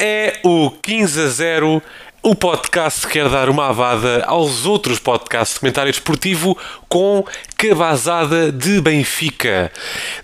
é 0.00 0.38
o 0.42 0.70
15 0.70 1.20
a 1.20 1.26
0 1.28 1.82
o 2.22 2.34
podcast 2.34 3.06
quer 3.06 3.30
dar 3.30 3.48
uma 3.48 3.68
avada 3.68 4.24
aos 4.26 4.66
outros 4.66 4.98
podcasts 4.98 5.54
de 5.54 5.60
comentário 5.60 5.90
desportivo 5.90 6.56
com 6.86 7.24
cabazada 7.56 8.52
de 8.52 8.80
Benfica. 8.80 9.72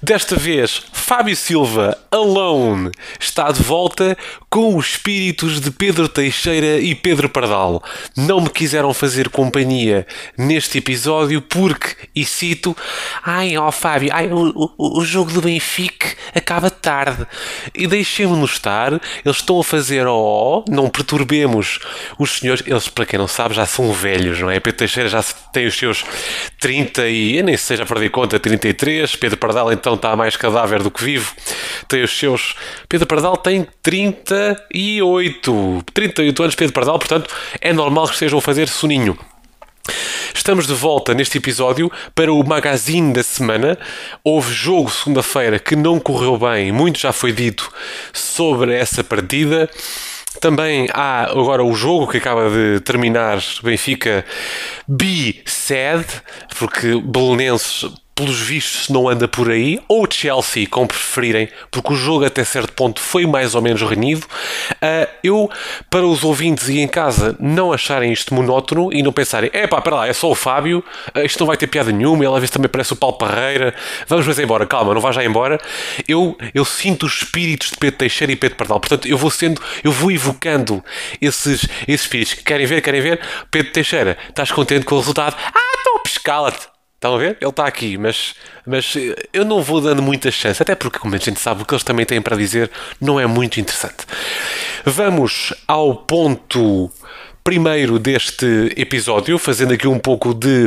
Desta 0.03 0.37
vez, 0.37 0.83
Fábio 0.93 1.37
Silva, 1.37 1.97
alone, 2.11 2.91
está 3.19 3.51
de 3.51 3.63
volta 3.63 4.17
com 4.51 4.77
os 4.77 4.91
espíritos 4.91 5.61
de 5.61 5.71
Pedro 5.71 6.09
Teixeira 6.09 6.79
e 6.79 6.95
Pedro 6.95 7.29
Pardal. 7.29 7.83
Não 8.17 8.41
me 8.41 8.51
quiseram 8.51 8.93
fazer 8.93 9.29
companhia 9.29 10.07
neste 10.37 10.79
episódio 10.79 11.41
porque, 11.41 12.09
e 12.15 12.25
cito, 12.25 12.77
ai 13.23 13.57
ó 13.57 13.71
Fábio, 13.71 14.11
ai, 14.13 14.29
o, 14.29 14.73
o, 14.77 15.01
o 15.01 15.05
jogo 15.05 15.31
do 15.31 15.43
Benfica 15.43 16.15
acaba 16.35 16.69
tarde. 16.69 17.27
E 17.75 17.87
deixemos-nos 17.87 18.53
estar, 18.53 18.93
eles 18.93 19.37
estão 19.37 19.61
a 19.61 19.65
fazer 19.65 20.07
ó, 20.07 20.65
não 20.69 20.89
perturbemos 20.89 21.81
os 22.19 22.39
senhores, 22.39 22.63
eles, 22.67 22.89
para 22.89 23.07
quem 23.07 23.19
não 23.19 23.29
sabe, 23.29 23.55
já 23.55 23.67
são 23.67 23.93
velhos, 23.93 24.41
não 24.41 24.51
é? 24.51 24.61
Pedro 24.61 24.79
Teixeira 24.79 25.09
já 25.09 25.23
tem 25.53 25.67
os 25.67 25.77
seus 25.77 26.05
30 26.61 27.09
e, 27.09 27.39
eu 27.39 27.45
nem 27.45 27.57
sei, 27.57 27.77
já 27.77 27.87
perdi 27.87 28.09
conta, 28.09 28.39
33. 28.39 29.17
Pedro 29.17 29.39
Pardal, 29.39 29.73
então, 29.73 29.95
está 29.95 30.15
mais 30.17 30.37
cadáver 30.37 30.83
do 30.83 30.91
que 30.91 31.03
vivo. 31.03 31.35
Tem 31.89 32.03
os 32.03 32.17
seus. 32.17 32.55
Pedro 32.89 33.07
Pardal 33.07 33.37
tem 33.37 33.67
38. 33.83 35.85
38 35.93 36.43
anos, 36.43 36.55
Pedro 36.55 36.73
Pardal, 36.73 36.99
portanto, 36.99 37.35
é 37.61 37.73
normal 37.73 38.07
que 38.07 38.15
estejam 38.15 38.39
a 38.39 38.43
fazer 38.43 38.69
soninho. 38.69 39.19
Estamos 40.35 40.67
de 40.67 40.75
volta 40.75 41.15
neste 41.15 41.39
episódio 41.39 41.91
para 42.15 42.33
o 42.33 42.47
magazine 42.47 43.13
da 43.13 43.23
semana. 43.23 43.79
Houve 44.23 44.53
jogo 44.53 44.91
segunda-feira 44.91 45.59
que 45.59 45.75
não 45.75 45.99
correu 45.99 46.39
bem, 46.39 46.71
muito 46.71 46.99
já 46.99 47.13
foi 47.13 47.33
dito 47.33 47.73
sobre 48.13 48.75
essa 48.75 49.03
partida. 49.03 49.69
Também 50.41 50.89
há 50.93 51.25
agora 51.31 51.65
o 51.65 51.75
jogo 51.75 52.07
que 52.07 52.19
acaba 52.19 52.51
de 52.51 52.81
terminar, 52.81 53.39
Benfica 53.63 54.25
Be 54.87 55.43
Sad, 55.47 56.05
porque 56.59 57.01
Belenenses 57.01 57.91
pelos 58.17 58.41
vistos 58.41 58.89
não 58.89 59.11
anda 59.11 59.29
por 59.29 59.51
aí, 59.51 59.79
ou 59.87 60.09
Chelsea, 60.11 60.67
como 60.67 60.89
preferirem, 60.89 61.51
porque 61.71 61.93
o 61.93 61.97
jogo 61.97 62.25
até 62.25 62.43
certo 62.45 62.73
ponto 62.73 62.99
foi 62.99 63.27
mais 63.27 63.55
ou 63.55 63.61
menos 63.61 63.83
renhido. 63.83 64.27
Uh, 64.73 65.07
eu, 65.23 65.51
para 65.91 66.07
os 66.07 66.25
ouvintes 66.25 66.71
e 66.71 66.81
em 66.81 66.89
casa 66.89 67.37
não 67.39 67.75
acharem 67.75 68.11
isto 68.11 68.35
monótono 68.35 68.91
e 68.91 69.03
não 69.03 69.13
pensarem, 69.13 69.51
é 69.53 69.67
pá, 69.67 69.83
para 69.83 69.97
lá, 69.97 70.09
é 70.09 70.15
só 70.15 70.31
o 70.31 70.35
Fábio, 70.35 70.83
uh, 71.15 71.21
isto 71.21 71.39
não 71.41 71.47
vai 71.47 71.59
ter 71.59 71.67
piada 71.67 71.93
nenhuma, 71.93 72.25
ele 72.25 72.33
às 72.33 72.41
vezes 72.41 72.51
também 72.51 72.71
parece 72.71 72.95
o 72.95 72.97
Paulo 72.97 73.19
Parreira, 73.19 73.75
vamos 74.09 74.27
mas 74.27 74.39
embora, 74.39 74.67
calma, 74.67 74.95
não 74.95 75.01
vá 75.01 75.13
já 75.13 75.23
embora. 75.23 75.61
Eu, 76.09 76.39
eu 76.55 76.65
sinto 76.65 77.05
os 77.05 77.19
espíritos 77.19 77.71
de 77.71 77.77
Pedro 77.77 77.99
Teixeira 77.99 78.33
e 78.33 78.37
Pedro 78.37 78.57
Pardal, 78.57 78.81
portanto 78.81 79.07
eu 79.07 79.19
vou 79.19 79.31
sendo, 79.31 79.61
eu 79.85 79.93
vou 79.93 80.11
evocando 80.11 80.83
esses, 81.21 81.69
esses 81.87 82.07
espíritos. 82.07 82.33
Querem 82.33 82.67
ver, 82.67 82.81
querem 82.81 83.03
ver? 83.03 83.21
Pedro 83.51 83.73
Teixeira, 83.73 84.17
estás 84.27 84.51
contente 84.51 84.87
com 84.87 84.95
o 84.95 84.99
resultado? 84.99 85.37
Ah, 85.39 85.77
estou 85.77 85.97
a 85.97 85.99
pescá-la-te 86.01 86.76
Estão 86.97 87.15
a 87.15 87.19
ver? 87.19 87.37
Ele 87.41 87.51
está 87.51 87.67
aqui, 87.67 87.99
mas, 87.99 88.35
mas 88.67 88.95
eu 89.31 89.45
não 89.45 89.63
vou 89.63 89.83
dando 89.83 90.01
muita 90.01 90.31
chance, 90.31 90.63
até 90.63 90.75
porque, 90.75 90.99
como 90.99 91.15
a 91.15 91.19
gente 91.19 91.39
sabe, 91.39 91.63
o 91.63 91.67
que 91.67 91.75
eles 91.75 91.85
também 91.85 92.07
têm 92.07 92.23
para 92.23 92.37
dizer 92.37 92.71
não 92.99 93.21
é 93.21 93.27
muito 93.27 93.61
interessante. 93.61 94.07
Vamos 94.83 95.53
ao 95.69 95.95
ponto 95.95 96.91
primeiro 97.45 97.99
deste 97.99 98.73
episódio, 98.77 99.39
fazendo 99.39 99.75
aqui 99.75 99.87
um 99.87 99.99
pouco 99.99 100.33
de, 100.33 100.65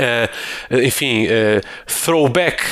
uh, 0.00 0.82
enfim, 0.82 1.26
uh, 1.26 1.60
throwback 1.86 2.64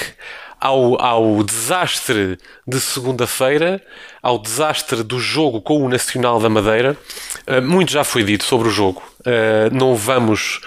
ao, 0.58 1.00
ao 1.00 1.44
desastre 1.44 2.38
de 2.66 2.80
segunda-feira, 2.80 3.80
ao 4.22 4.38
desastre 4.38 5.02
do 5.02 5.20
jogo 5.20 5.60
com 5.60 5.84
o 5.84 5.88
Nacional 5.88 6.40
da 6.40 6.48
Madeira. 6.48 6.96
Uh, 7.46 7.60
muito 7.60 7.92
já 7.92 8.02
foi 8.02 8.24
dito 8.24 8.44
sobre 8.44 8.68
o 8.68 8.70
jogo. 8.70 9.02
não 9.70 9.94
vamos 9.94 10.60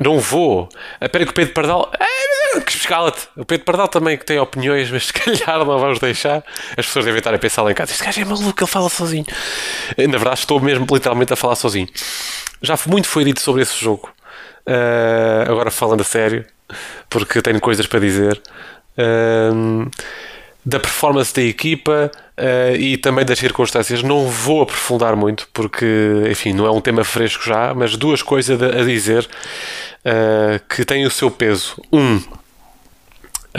não 0.00 0.18
vou. 0.18 0.68
Espera 1.00 1.24
que 1.24 1.30
o 1.30 1.34
Pedro 1.34 1.54
Pardal. 1.54 1.90
Que 2.64 2.72
escala-te. 2.72 3.28
O 3.36 3.44
Pedro 3.44 3.64
Pardal 3.64 3.88
também 3.88 4.16
que 4.16 4.24
tem 4.24 4.38
opiniões, 4.38 4.90
mas 4.90 5.06
se 5.06 5.12
calhar 5.12 5.58
não 5.64 5.78
vamos 5.78 5.98
deixar. 5.98 6.42
As 6.76 6.86
pessoas 6.86 7.04
devem 7.04 7.18
estar 7.18 7.34
a 7.34 7.38
pensar 7.38 7.62
lá 7.62 7.70
em 7.70 7.74
casa. 7.74 7.92
Este 7.92 8.04
gajo 8.04 8.20
é 8.20 8.24
maluco, 8.24 8.62
ele 8.62 8.70
fala 8.70 8.88
sozinho. 8.88 9.26
Na 9.96 10.18
verdade, 10.18 10.40
estou 10.40 10.60
mesmo 10.60 10.86
literalmente 10.90 11.32
a 11.32 11.36
falar 11.36 11.54
sozinho. 11.54 11.88
Já 12.62 12.78
muito 12.86 13.08
foi 13.08 13.24
dito 13.24 13.40
sobre 13.40 13.62
esse 13.62 13.78
jogo. 13.78 14.10
Uh, 14.66 15.50
agora 15.50 15.70
falando 15.70 16.02
a 16.02 16.04
sério, 16.04 16.44
porque 17.08 17.40
tenho 17.40 17.60
coisas 17.60 17.86
para 17.86 18.00
dizer. 18.00 18.40
Uh, 18.98 19.90
da 20.64 20.78
performance 20.78 21.32
da 21.32 21.42
equipa 21.42 22.10
uh, 22.38 22.76
e 22.76 22.96
também 22.96 23.24
das 23.24 23.38
circunstâncias. 23.38 24.02
Não 24.02 24.26
vou 24.26 24.62
aprofundar 24.62 25.16
muito, 25.16 25.48
porque, 25.52 25.86
enfim, 26.30 26.52
não 26.52 26.66
é 26.66 26.70
um 26.70 26.80
tema 26.80 27.04
fresco 27.04 27.44
já, 27.44 27.74
mas 27.74 27.96
duas 27.96 28.22
coisas 28.22 28.60
a 28.62 28.84
dizer 28.84 29.28
uh, 30.04 30.60
que 30.68 30.84
têm 30.84 31.04
o 31.04 31.10
seu 31.10 31.30
peso. 31.30 31.76
Um, 31.92 32.22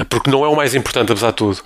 porque 0.09 0.29
não 0.29 0.45
é 0.45 0.47
o 0.47 0.56
mais 0.56 0.73
importante, 0.73 1.12
apesar 1.12 1.31
de 1.31 1.38
tudo. 1.38 1.62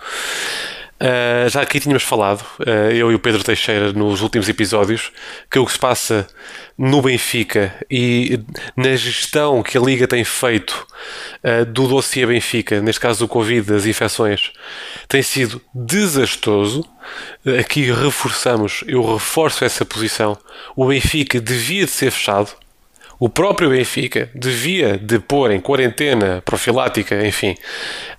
Uh, 1.02 1.50
já 1.50 1.62
aqui 1.62 1.80
tínhamos 1.80 2.04
falado, 2.04 2.46
uh, 2.59 2.92
eu 2.92 3.12
e 3.12 3.16
o 3.16 3.20
Pedro 3.20 3.44
Teixeira, 3.44 3.92
nos 3.92 4.22
últimos 4.22 4.48
episódios, 4.48 5.12
que 5.52 5.59
o 5.59 5.66
que 5.66 5.74
se 5.74 5.80
passa 5.80 6.26
no 6.78 7.02
Benfica 7.02 7.74
e 7.92 8.40
na 8.78 8.96
gestão 8.96 9.62
que 9.62 9.78
a 9.78 9.82
Liga 9.82 10.08
tem 10.08 10.24
feito 10.24 10.88
uh, 11.44 11.66
do 11.66 11.88
dossiê 11.88 12.26
Benfica, 12.26 12.80
neste 12.80 13.02
caso 13.02 13.20
do 13.20 13.28
Covid, 13.28 13.68
das 13.68 13.86
infecções, 13.86 14.52
tem 15.08 15.22
sido 15.22 15.62
desastroso. 15.76 16.88
Aqui 17.59 17.92
reforçamos, 17.92 18.84
eu 18.88 19.14
reforço 19.14 19.66
essa 19.66 19.84
posição. 19.84 20.38
O 20.76 20.88
Benfica 20.88 21.42
devia 21.42 21.86
de 21.86 21.92
ser 21.92 22.12
fechado 22.12 22.52
o 23.23 23.29
próprio 23.29 23.69
Benfica 23.69 24.29
devia 24.35 24.97
de 24.97 25.17
pôr 25.17 25.50
em 25.50 25.61
quarentena 25.61 26.41
profilática, 26.44 27.25
enfim, 27.25 27.56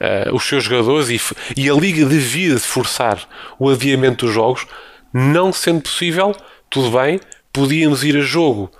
uh, 0.00 0.34
os 0.34 0.44
seus 0.44 0.64
jogadores 0.64 1.10
e, 1.10 1.20
e, 1.60 1.68
a 1.68 1.74
Liga 1.74 2.06
devia 2.06 2.54
de 2.54 2.60
forçar 2.60 3.28
o 3.58 3.68
adiamento 3.68 4.24
dos 4.24 4.34
jogos, 4.34 4.66
não 5.12 5.52
sendo 5.52 5.82
possível, 5.82 6.34
tudo 6.70 6.98
bem, 6.98 7.20
podíamos 7.52 8.02
ir 8.02 8.16
a 8.16 8.20
jogo 8.20 8.72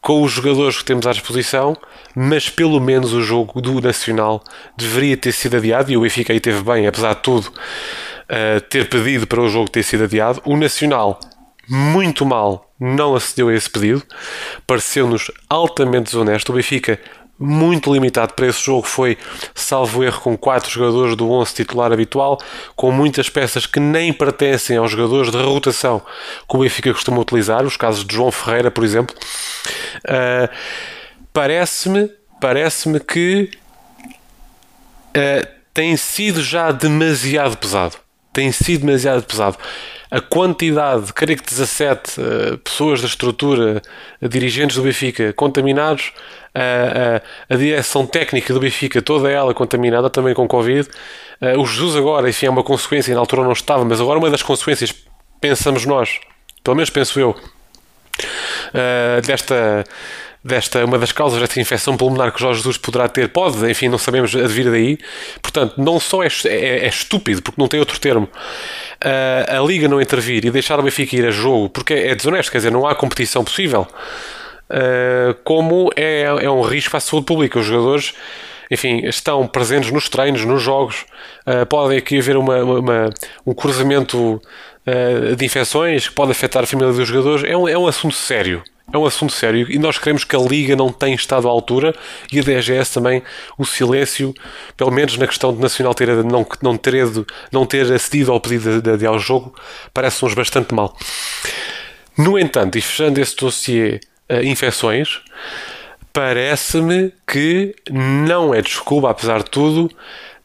com 0.00 0.22
os 0.22 0.30
jogadores 0.30 0.78
que 0.78 0.84
temos 0.84 1.08
à 1.08 1.10
disposição, 1.10 1.76
mas 2.14 2.48
pelo 2.48 2.78
menos 2.78 3.12
o 3.12 3.20
jogo 3.20 3.60
do 3.60 3.80
Nacional 3.80 4.44
deveria 4.76 5.16
ter 5.16 5.32
sido 5.32 5.56
adiado 5.56 5.90
e 5.90 5.96
o 5.96 6.02
Benfica 6.02 6.32
aí 6.32 6.38
teve 6.38 6.62
bem, 6.62 6.86
apesar 6.86 7.14
de 7.14 7.22
tudo, 7.22 7.48
uh, 7.48 8.60
ter 8.70 8.88
pedido 8.88 9.26
para 9.26 9.40
o 9.40 9.48
jogo 9.48 9.68
ter 9.68 9.82
sido 9.82 10.04
adiado. 10.04 10.40
O 10.44 10.56
Nacional 10.56 11.18
muito 11.68 12.24
mal 12.24 12.72
não 12.84 13.14
acedeu 13.14 13.48
a 13.48 13.54
esse 13.54 13.70
pedido, 13.70 14.02
pareceu-nos 14.66 15.30
altamente 15.48 16.04
desonesto. 16.04 16.50
O 16.50 16.54
Benfica, 16.54 17.00
muito 17.38 17.92
limitado 17.92 18.34
para 18.34 18.46
esse 18.46 18.62
jogo, 18.62 18.86
foi, 18.86 19.16
salvo 19.54 20.04
erro, 20.04 20.20
com 20.20 20.36
quatro 20.36 20.70
jogadores 20.70 21.16
do 21.16 21.30
11 21.30 21.54
titular 21.54 21.92
habitual, 21.92 22.38
com 22.76 22.92
muitas 22.92 23.30
peças 23.30 23.64
que 23.64 23.80
nem 23.80 24.12
pertencem 24.12 24.76
aos 24.76 24.90
jogadores 24.90 25.30
de 25.30 25.38
rotação 25.38 26.02
que 26.48 26.56
o 26.56 26.60
Benfica 26.60 26.92
costuma 26.92 27.18
utilizar, 27.20 27.64
os 27.64 27.76
casos 27.76 28.04
de 28.04 28.14
João 28.14 28.30
Ferreira, 28.30 28.70
por 28.70 28.84
exemplo. 28.84 29.16
Uh, 30.04 30.54
parece-me, 31.32 32.10
parece-me 32.38 33.00
que 33.00 33.50
uh, 35.16 35.48
tem 35.72 35.96
sido 35.96 36.42
já 36.42 36.70
demasiado 36.70 37.56
pesado. 37.56 37.96
Tem 38.32 38.52
sido 38.52 38.84
demasiado 38.84 39.22
pesado 39.22 39.56
a 40.14 40.20
quantidade, 40.20 41.12
creio 41.12 41.36
que 41.36 41.44
17 41.44 42.20
uh, 42.20 42.58
pessoas 42.58 43.00
da 43.00 43.08
estrutura, 43.08 43.82
uh, 44.22 44.28
dirigentes 44.28 44.76
do 44.76 44.82
Benfica 44.84 45.32
contaminados, 45.32 46.12
uh, 46.54 47.20
a 47.50 47.56
direção 47.56 48.06
técnica 48.06 48.54
do 48.54 48.60
Benfica, 48.60 49.02
toda 49.02 49.28
ela 49.28 49.52
contaminada 49.52 50.08
também 50.08 50.32
com 50.32 50.46
Covid. 50.46 50.88
o 51.58 51.66
Jesus 51.66 51.96
agora, 51.96 52.28
enfim, 52.28 52.46
é 52.46 52.50
uma 52.50 52.62
consequência, 52.62 53.12
na 53.12 53.18
altura 53.18 53.42
não 53.42 53.50
estava, 53.50 53.84
mas 53.84 54.00
agora 54.00 54.20
uma 54.20 54.30
das 54.30 54.40
consequências, 54.40 54.94
pensamos 55.40 55.84
nós, 55.84 56.20
pelo 56.62 56.76
menos 56.76 56.90
penso 56.90 57.18
eu, 57.18 57.34
desta 59.26 59.84
desta, 60.44 60.84
uma 60.84 60.98
das 60.98 61.10
causas 61.10 61.40
desta 61.40 61.58
infecção 61.58 61.96
pulmonar 61.96 62.30
que 62.30 62.38
Jorge 62.38 62.58
Jesus 62.58 62.76
poderá 62.76 63.08
ter, 63.08 63.30
pode, 63.30 63.64
enfim, 63.68 63.88
não 63.88 63.96
sabemos 63.96 64.36
advir 64.36 64.70
daí. 64.70 64.98
Portanto, 65.40 65.74
não 65.78 65.98
só 65.98 66.22
é, 66.22 66.28
é, 66.44 66.84
é 66.84 66.88
estúpido, 66.88 67.40
porque 67.40 67.60
não 67.60 67.66
tem 67.66 67.80
outro 67.80 67.98
termo, 67.98 68.28
uh, 68.28 69.56
a 69.56 69.66
Liga 69.66 69.88
não 69.88 70.00
intervir 70.00 70.44
e 70.44 70.50
deixar 70.50 70.78
o 70.78 70.82
Benfica 70.82 71.16
ir 71.16 71.26
a 71.26 71.30
jogo, 71.30 71.70
porque 71.70 71.94
é 71.94 72.14
desonesto, 72.14 72.52
quer 72.52 72.58
dizer, 72.58 72.70
não 72.70 72.86
há 72.86 72.94
competição 72.94 73.42
possível, 73.42 73.88
uh, 74.68 75.34
como 75.42 75.90
é, 75.96 76.22
é 76.22 76.50
um 76.50 76.60
risco 76.60 76.94
à 76.96 77.00
saúde 77.00 77.24
pública. 77.24 77.58
Os 77.58 77.64
jogadores 77.64 78.12
enfim, 78.70 79.06
estão 79.06 79.46
presentes 79.46 79.90
nos 79.90 80.08
treinos, 80.08 80.44
nos 80.44 80.62
jogos. 80.62 81.06
Uh, 81.46 81.64
pode 81.66 81.96
aqui 81.96 82.18
haver 82.18 82.36
uma, 82.36 82.62
uma, 82.62 83.10
um 83.46 83.54
cruzamento 83.54 84.40
de 85.38 85.42
infecções 85.46 86.08
que 86.08 86.14
pode 86.14 86.32
afetar 86.32 86.62
a 86.62 86.66
família 86.66 86.92
dos 86.92 87.08
jogadores. 87.08 87.42
É 87.42 87.56
um, 87.56 87.66
é 87.66 87.78
um 87.78 87.86
assunto 87.86 88.14
sério 88.14 88.62
é 88.92 88.98
um 88.98 89.06
assunto 89.06 89.32
sério 89.32 89.66
e 89.70 89.78
nós 89.78 89.98
queremos 89.98 90.24
que 90.24 90.36
a 90.36 90.38
Liga 90.38 90.76
não 90.76 90.92
tenha 90.92 91.14
estado 91.14 91.48
à 91.48 91.50
altura 91.50 91.94
e 92.30 92.38
a 92.38 92.42
DGS 92.42 92.92
também 92.92 93.22
o 93.58 93.64
silêncio, 93.64 94.34
pelo 94.76 94.90
menos 94.90 95.16
na 95.16 95.26
questão 95.26 95.52
de 95.54 95.60
Nacional 95.60 95.94
ter, 95.94 96.08
não, 96.24 96.46
não, 96.62 96.76
ter, 96.76 96.94
não 97.50 97.66
ter 97.66 97.90
acedido 97.92 98.30
ao 98.30 98.40
pedido 98.40 98.80
de, 98.80 98.96
de, 98.96 99.06
ao 99.06 99.18
jogo, 99.18 99.54
parece-nos 99.92 100.34
bastante 100.34 100.74
mal. 100.74 100.96
No 102.16 102.38
entanto, 102.38 102.78
e 102.78 102.80
fechando 102.80 103.20
esse 103.20 103.34
dossiê 103.34 104.00
uh, 104.30 104.44
infecções, 104.44 105.20
parece-me 106.12 107.12
que 107.26 107.74
não 107.90 108.54
é 108.54 108.62
desculpa, 108.62 109.10
apesar 109.10 109.38
de 109.38 109.50
tudo, 109.50 109.90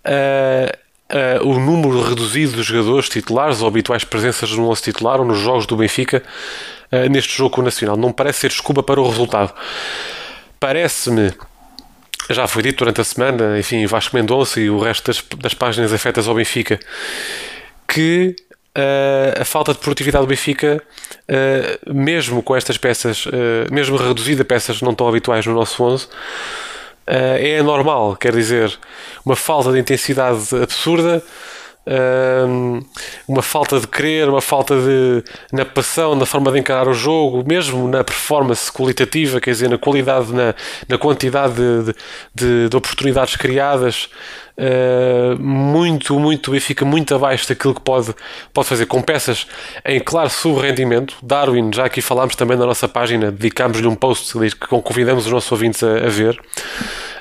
uh, 0.05 1.43
uh, 1.43 1.47
o 1.47 1.59
número 1.59 2.01
reduzido 2.01 2.53
de 2.53 2.63
jogadores 2.63 3.09
titulares 3.09 3.61
ou 3.61 3.67
habituais 3.67 4.03
presenças 4.03 4.49
no 4.51 4.67
11 4.69 4.81
titular 4.81 5.19
ou 5.19 5.25
nos 5.25 5.37
jogos 5.37 5.67
do 5.67 5.75
Benfica 5.75 6.23
uh, 6.91 7.09
neste 7.09 7.35
jogo 7.37 7.61
Nacional. 7.61 7.97
Não 7.97 8.11
parece 8.11 8.39
ser 8.39 8.49
desculpa 8.49 8.83
para 8.83 8.99
o 8.99 9.07
resultado. 9.07 9.53
Parece-me, 10.59 11.33
já 12.29 12.47
foi 12.47 12.63
dito 12.63 12.79
durante 12.79 13.01
a 13.01 13.03
semana, 13.03 13.57
enfim, 13.57 13.85
Vasco 13.85 14.15
Mendonça 14.15 14.59
e 14.59 14.69
o 14.69 14.79
resto 14.79 15.11
das, 15.11 15.23
das 15.37 15.53
páginas 15.53 15.93
afetas 15.93 16.27
ao 16.27 16.35
Benfica, 16.35 16.79
que 17.87 18.35
uh, 18.77 19.41
a 19.41 19.45
falta 19.45 19.73
de 19.73 19.79
produtividade 19.79 20.25
do 20.25 20.27
Benfica, 20.27 20.81
uh, 21.29 21.93
mesmo 21.93 22.41
com 22.43 22.55
estas 22.55 22.77
peças, 22.77 23.25
uh, 23.25 23.31
mesmo 23.71 23.97
reduzida 23.97 24.43
peças 24.45 24.81
não 24.81 24.93
tão 24.93 25.07
habituais 25.07 25.45
no 25.45 25.53
nosso 25.53 25.83
11, 25.83 26.07
é 27.11 27.59
normal, 27.63 28.15
quer 28.15 28.31
dizer, 28.35 28.77
uma 29.25 29.35
falta 29.35 29.71
de 29.71 29.79
intensidade 29.79 30.55
absurda, 30.61 31.23
uma 33.27 33.41
falta 33.41 33.79
de 33.79 33.87
querer, 33.87 34.29
uma 34.29 34.41
falta 34.41 34.75
de 34.75 35.23
na 35.51 35.65
passão, 35.65 36.15
na 36.15 36.25
forma 36.25 36.51
de 36.51 36.59
encarar 36.59 36.87
o 36.87 36.93
jogo, 36.93 37.43
mesmo 37.47 37.87
na 37.87 38.03
performance 38.03 38.71
qualitativa, 38.71 39.41
quer 39.41 39.51
dizer, 39.51 39.69
na 39.69 39.77
qualidade, 39.77 40.31
na, 40.33 40.53
na 40.87 40.97
quantidade 40.97 41.55
de, 41.55 41.95
de, 42.35 42.69
de 42.69 42.77
oportunidades 42.77 43.35
criadas, 43.35 44.09
uh, 44.57 45.41
muito, 45.41 46.19
muito 46.19 46.51
Benfica 46.51 46.85
muito 46.85 47.15
abaixo 47.15 47.47
daquilo 47.47 47.73
que 47.73 47.81
pode, 47.81 48.13
pode 48.53 48.67
fazer, 48.67 48.85
com 48.85 49.01
peças 49.01 49.47
em 49.85 49.99
claro 49.99 50.29
sub-rendimento. 50.29 51.15
Darwin, 51.23 51.71
já 51.73 51.85
aqui 51.85 52.01
falámos 52.01 52.35
também 52.35 52.57
na 52.57 52.65
nossa 52.65 52.87
página, 52.87 53.31
dedicámos-lhe 53.31 53.87
um 53.87 53.95
post 53.95 54.37
que 54.37 54.67
convidamos 54.67 55.25
os 55.25 55.31
nossos 55.31 55.51
ouvintes 55.51 55.81
a, 55.83 56.05
a 56.05 56.09
ver. 56.09 56.39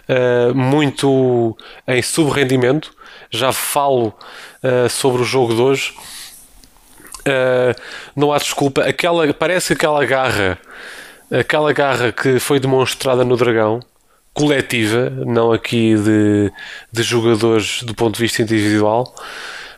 Uh, 0.08 0.54
muito 0.54 1.56
em 1.86 2.00
sub-rendimento. 2.00 2.90
Já 3.30 3.52
falo 3.52 4.14
uh, 4.62 4.88
sobre 4.88 5.20
o 5.20 5.24
jogo 5.24 5.54
de 5.54 5.60
hoje. 5.60 5.94
Uh, 7.20 7.78
não 8.16 8.32
há 8.32 8.38
desculpa. 8.38 8.84
Aquela, 8.84 9.32
parece 9.34 9.74
aquela 9.74 10.02
garra, 10.06 10.58
aquela 11.30 11.72
garra 11.74 12.10
que 12.10 12.38
foi 12.40 12.58
demonstrada 12.58 13.22
no 13.22 13.36
Dragão, 13.36 13.80
coletiva, 14.32 15.10
não 15.10 15.52
aqui 15.52 15.94
de, 15.94 16.50
de 16.90 17.02
jogadores 17.02 17.82
do 17.82 17.94
ponto 17.94 18.14
de 18.14 18.22
vista 18.22 18.40
individual, 18.40 19.14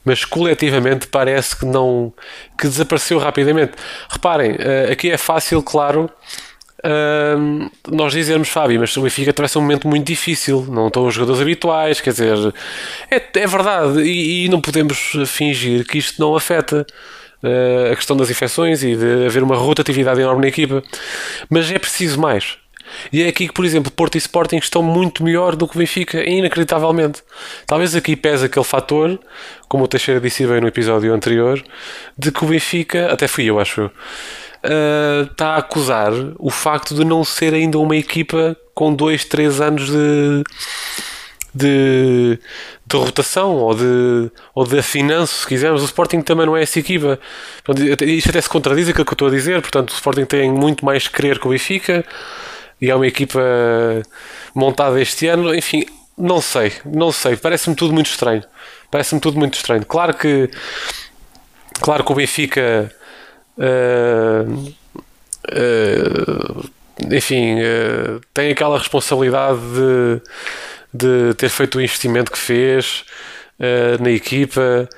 mas 0.04 0.24
coletivamente 0.24 1.08
parece 1.08 1.56
que 1.56 1.66
não 1.66 2.12
que 2.56 2.68
desapareceu 2.68 3.18
rapidamente. 3.18 3.72
Reparem, 4.08 4.52
uh, 4.52 4.92
aqui 4.92 5.10
é 5.10 5.18
fácil, 5.18 5.60
claro. 5.60 6.08
Nós 7.90 8.12
dizermos, 8.12 8.48
Fábio, 8.48 8.80
mas 8.80 8.96
o 8.96 9.02
Benfica 9.02 9.30
atravessa 9.30 9.58
um 9.58 9.62
momento 9.62 9.86
muito 9.86 10.06
difícil, 10.06 10.66
não 10.68 10.86
estão 10.86 11.06
os 11.06 11.14
jogadores 11.14 11.40
habituais, 11.40 12.00
quer 12.00 12.10
dizer, 12.10 12.54
é, 13.10 13.22
é 13.34 13.46
verdade, 13.46 14.00
e, 14.02 14.44
e, 14.44 14.48
não 14.48 14.60
podemos 14.60 15.12
fingir 15.26 15.86
que 15.86 15.98
isto 15.98 16.20
não 16.20 16.34
afeta 16.34 16.86
uh, 17.42 17.92
a 17.92 17.96
questão 17.96 18.16
das 18.16 18.30
infecções 18.30 18.82
e 18.82 18.96
de 18.96 19.26
haver 19.26 19.42
uma 19.42 19.56
rotatividade 19.56 20.20
enorme 20.20 20.42
na 20.42 20.48
equipa, 20.48 20.82
mas 21.48 21.70
é 21.70 21.78
preciso 21.78 22.18
mais. 22.18 22.56
E 23.12 23.22
é 23.22 23.28
aqui 23.28 23.46
que, 23.46 23.54
por 23.54 23.64
exemplo, 23.64 23.90
Porto 23.90 24.16
e 24.16 24.18
Sporting 24.18 24.56
estão 24.56 24.82
muito 24.82 25.22
melhor 25.22 25.56
do 25.56 25.66
que 25.66 25.76
o 25.76 25.78
Benfica, 25.78 26.28
inacreditavelmente. 26.28 27.22
Talvez 27.66 27.94
aqui 27.94 28.16
pese 28.16 28.46
aquele 28.46 28.64
fator, 28.64 29.18
como 29.68 29.84
o 29.84 29.88
Teixeira 29.88 30.20
disse 30.20 30.46
bem 30.46 30.60
no 30.60 30.68
episódio 30.68 31.12
anterior, 31.14 31.62
de 32.18 32.32
que 32.32 32.44
o 32.44 32.48
Benfica, 32.48 33.12
até 33.12 33.28
fui 33.28 33.44
eu, 33.44 33.60
acho 33.60 33.82
eu, 33.82 33.90
uh, 34.64 35.30
está 35.30 35.54
a 35.54 35.56
acusar 35.58 36.12
o 36.38 36.50
facto 36.50 36.94
de 36.94 37.04
não 37.04 37.24
ser 37.24 37.54
ainda 37.54 37.78
uma 37.78 37.96
equipa 37.96 38.56
com 38.74 38.94
2, 38.94 39.24
3 39.26 39.60
anos 39.60 39.90
de, 39.90 40.44
de, 41.54 42.38
de, 42.86 42.96
rotação 42.96 43.56
ou 43.56 43.74
de, 43.74 44.30
ou 44.54 44.66
de 44.66 44.78
afinanço, 44.78 45.40
se 45.40 45.46
quisermos. 45.46 45.82
O 45.82 45.84
Sporting 45.84 46.22
também 46.22 46.46
não 46.46 46.56
é 46.56 46.62
essa 46.62 46.78
equipa. 46.78 47.18
Isto 48.06 48.30
até 48.30 48.40
se 48.40 48.48
contradiz 48.48 48.88
aquilo 48.88 49.04
que 49.04 49.12
eu 49.12 49.14
estou 49.14 49.28
a 49.28 49.30
dizer. 49.30 49.60
Portanto, 49.60 49.90
o 49.90 49.94
Sporting 49.94 50.24
tem 50.24 50.50
muito 50.50 50.84
mais 50.84 51.08
querer 51.08 51.38
que 51.38 51.46
o 51.46 51.50
Benfica 51.50 52.04
e 52.80 52.90
é 52.90 52.94
uma 52.94 53.06
equipa 53.06 53.40
montada 54.54 55.00
este 55.00 55.26
ano. 55.26 55.54
Enfim, 55.54 55.84
não 56.16 56.40
sei, 56.40 56.72
não 56.84 57.12
sei. 57.12 57.36
Parece-me 57.36 57.74
tudo 57.74 57.92
muito 57.92 58.10
estranho. 58.10 58.42
Parece-me 58.90 59.20
tudo 59.20 59.38
muito 59.38 59.54
estranho. 59.54 59.84
Claro 59.86 60.14
que, 60.14 60.50
claro 61.80 62.04
que 62.04 62.12
o 62.12 62.14
Benfica, 62.14 62.92
uh, 63.60 64.70
enfim, 67.12 67.56
uh, 67.60 68.20
tem 68.32 68.50
aquela 68.50 68.78
responsabilidade 68.78 69.60
de, 69.60 70.20
de 70.92 71.34
ter 71.34 71.48
feito 71.48 71.78
o 71.78 71.80
investimento 71.80 72.30
que 72.30 72.38
fez 72.38 73.04
na 74.00 74.10
equipa, 74.10 74.88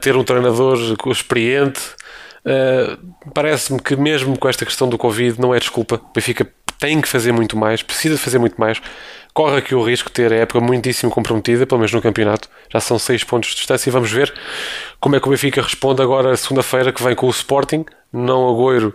ter 0.00 0.16
um 0.16 0.24
treinador 0.24 0.78
experiente. 1.08 1.78
Parece-me 3.34 3.78
que 3.82 3.94
mesmo 3.96 4.38
com 4.38 4.48
esta 4.48 4.64
questão 4.64 4.88
do 4.88 4.96
Covid 4.96 5.38
não 5.38 5.54
é 5.54 5.58
desculpa. 5.58 5.96
O 5.96 6.12
Benfica 6.14 6.50
tem 6.78 7.02
que 7.02 7.08
fazer 7.08 7.32
muito 7.32 7.54
mais, 7.54 7.82
precisa 7.82 8.16
fazer 8.16 8.38
muito 8.38 8.58
mais. 8.58 8.80
Corre 9.32 9.58
aqui 9.58 9.74
o 9.74 9.82
risco 9.82 10.08
de 10.08 10.14
ter 10.14 10.32
a 10.32 10.36
época 10.36 10.60
muitíssimo 10.60 11.12
comprometida, 11.12 11.66
pelo 11.66 11.78
menos 11.78 11.92
no 11.92 12.02
campeonato. 12.02 12.48
Já 12.72 12.80
são 12.80 12.98
6 12.98 13.24
pontos 13.24 13.50
de 13.50 13.56
distância 13.56 13.88
e 13.88 13.92
vamos 13.92 14.10
ver 14.10 14.32
como 15.00 15.16
é 15.16 15.20
que 15.20 15.28
o 15.28 15.30
Benfica 15.30 15.62
responde 15.62 16.02
agora 16.02 16.36
segunda-feira 16.36 16.92
que 16.92 17.02
vem 17.02 17.14
com 17.14 17.26
o 17.26 17.30
Sporting. 17.30 17.84
Não 18.12 18.48
agoiro 18.48 18.94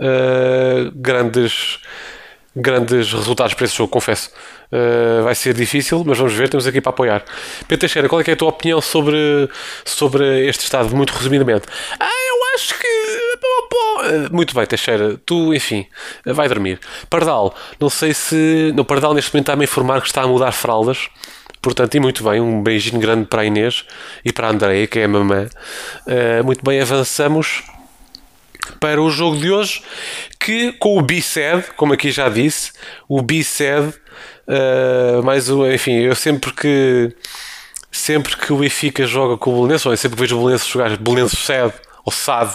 uh, 0.00 0.90
grandes, 0.94 1.78
grandes 2.56 3.12
resultados 3.12 3.54
para 3.54 3.64
esse 3.66 3.76
jogo, 3.76 3.90
confesso. 3.90 4.30
Uh, 4.72 5.22
vai 5.22 5.34
ser 5.34 5.54
difícil, 5.54 6.02
mas 6.04 6.18
vamos 6.18 6.34
ver, 6.34 6.48
temos 6.48 6.66
aqui 6.66 6.80
para 6.80 6.90
apoiar. 6.90 7.24
Pedro 7.66 7.78
Teixeira, 7.78 8.08
qual 8.08 8.20
é, 8.20 8.24
é 8.26 8.32
a 8.32 8.36
tua 8.36 8.48
opinião 8.48 8.80
sobre, 8.80 9.48
sobre 9.84 10.46
este 10.46 10.64
estado, 10.64 10.94
muito 10.94 11.10
resumidamente? 11.10 11.66
Ah, 11.98 12.06
eu 12.06 12.54
acho 12.54 12.78
que 12.78 12.86
eh, 12.86 12.97
muito 14.30 14.54
bem, 14.54 14.66
Teixeira, 14.66 15.20
tu, 15.24 15.54
enfim, 15.54 15.86
vai 16.24 16.48
dormir. 16.48 16.80
Pardal, 17.08 17.54
não 17.80 17.90
sei 17.90 18.14
se. 18.14 18.72
No 18.74 18.84
Pardal, 18.84 19.14
neste 19.14 19.32
momento, 19.32 19.44
está-me 19.44 19.62
a 19.62 19.64
informar 19.64 20.00
que 20.00 20.06
está 20.06 20.22
a 20.22 20.26
mudar 20.26 20.52
fraldas. 20.52 21.08
Portanto, 21.60 21.94
e 21.96 22.00
muito 22.00 22.22
bem, 22.22 22.40
um 22.40 22.62
beijinho 22.62 23.00
grande 23.00 23.26
para 23.26 23.42
a 23.42 23.44
Inês 23.44 23.84
e 24.24 24.32
para 24.32 24.46
a 24.46 24.50
Andreia, 24.50 24.86
que 24.86 24.98
é 25.00 25.04
a 25.04 25.08
mamã. 25.08 25.48
Uh, 26.06 26.44
muito 26.44 26.64
bem, 26.64 26.80
avançamos 26.80 27.64
para 28.78 29.02
o 29.02 29.10
jogo 29.10 29.36
de 29.36 29.50
hoje, 29.50 29.82
que 30.38 30.72
com 30.72 30.98
o 30.98 31.02
B-SED, 31.02 31.64
como 31.76 31.92
aqui 31.92 32.10
já 32.10 32.28
disse, 32.28 32.72
o 33.08 33.20
B-SED, 33.22 33.88
uh, 33.88 35.22
mais 35.24 35.50
o, 35.50 35.66
enfim, 35.70 35.94
eu 36.00 36.14
sempre 36.14 36.52
que 36.52 37.12
sempre 37.90 38.36
que 38.36 38.52
o 38.52 38.58
Benfica 38.58 39.06
joga 39.06 39.36
com 39.36 39.50
o 39.50 39.54
Belenenses, 39.56 39.86
ou 39.86 39.96
sempre 39.96 40.16
que 40.16 40.22
vejo 40.22 40.36
o 40.36 40.40
Belenenses 40.40 40.68
jogar 40.68 40.96
Belenenses 40.96 41.38
SED 41.40 41.72
ou 42.04 42.12
SAD, 42.12 42.54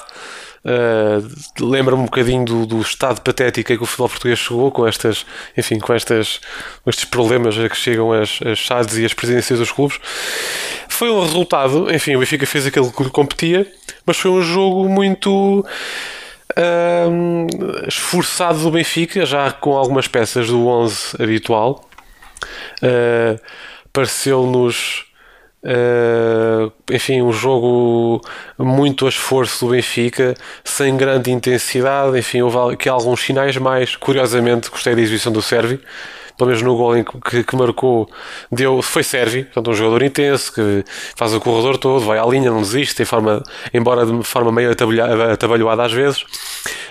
Uh, 0.65 1.27
Lembra-me 1.59 2.03
um 2.03 2.05
bocadinho 2.05 2.45
do, 2.45 2.65
do, 2.65 2.81
estado 2.81 3.19
patético 3.21 3.75
que 3.75 3.83
o 3.83 3.85
futebol 3.85 4.07
português 4.07 4.39
chegou 4.39 4.71
com 4.71 4.87
estas, 4.87 5.25
enfim, 5.57 5.77
com 5.77 5.93
estas, 5.93 6.39
com 6.83 6.89
estes 6.89 7.03
problemas 7.05 7.57
a 7.59 7.67
que 7.67 7.75
chegam 7.75 8.13
as, 8.13 8.39
as 8.45 8.65
SADs 8.65 8.97
e 8.97 9.05
as 9.05 9.13
presidências 9.13 9.59
dos 9.59 9.71
clubes. 9.71 9.99
Foi 10.87 11.09
um 11.09 11.21
resultado, 11.21 11.93
enfim, 11.93 12.15
o 12.15 12.19
Benfica 12.19 12.45
fez 12.45 12.65
aquilo 12.65 12.91
que 12.91 13.09
competia, 13.09 13.69
mas 14.05 14.17
foi 14.17 14.31
um 14.31 14.41
jogo 14.41 14.87
muito 14.87 15.65
uh, 16.57 17.87
esforçado 17.87 18.59
do 18.59 18.71
Benfica, 18.71 19.25
já 19.25 19.51
com 19.51 19.75
algumas 19.75 20.07
peças 20.07 20.47
do 20.47 20.65
11 20.65 21.21
habitual. 21.21 21.89
Uh, 22.81 23.37
Pareceu-nos 23.91 25.05
Uh, 25.63 26.71
enfim, 26.91 27.21
um 27.21 27.31
jogo 27.31 28.21
muito 28.57 29.05
a 29.05 29.09
esforço 29.09 29.65
do 29.65 29.71
Benfica, 29.71 30.33
sem 30.63 30.95
grande 30.97 31.31
intensidade. 31.31 32.17
Enfim, 32.17 32.41
houve 32.41 32.73
aqui 32.73 32.89
alguns 32.89 33.21
sinais, 33.21 33.55
mais 33.57 33.95
curiosamente 33.95 34.69
gostei 34.69 34.93
da 34.93 35.01
exibição 35.01 35.31
do 35.31 35.41
Sérvio 35.41 35.79
pelo 36.37 36.49
menos 36.49 36.61
no 36.63 36.75
gol 36.75 36.93
que, 37.03 37.43
que 37.43 37.55
marcou, 37.55 38.09
deu, 38.51 38.81
foi 38.81 39.03
Sérgio, 39.03 39.45
portanto, 39.45 39.71
um 39.71 39.73
jogador 39.73 40.03
intenso 40.03 40.53
que 40.53 40.83
faz 41.15 41.33
o 41.33 41.39
corredor 41.39 41.77
todo, 41.77 42.05
vai 42.05 42.17
à 42.17 42.25
linha, 42.25 42.49
não 42.49 42.61
desiste, 42.61 43.01
em 43.01 43.05
forma, 43.05 43.43
embora 43.73 44.05
de 44.05 44.23
forma 44.23 44.51
meio 44.51 44.71
atabalhoada 44.71 45.83
às 45.83 45.91
vezes. 45.91 46.25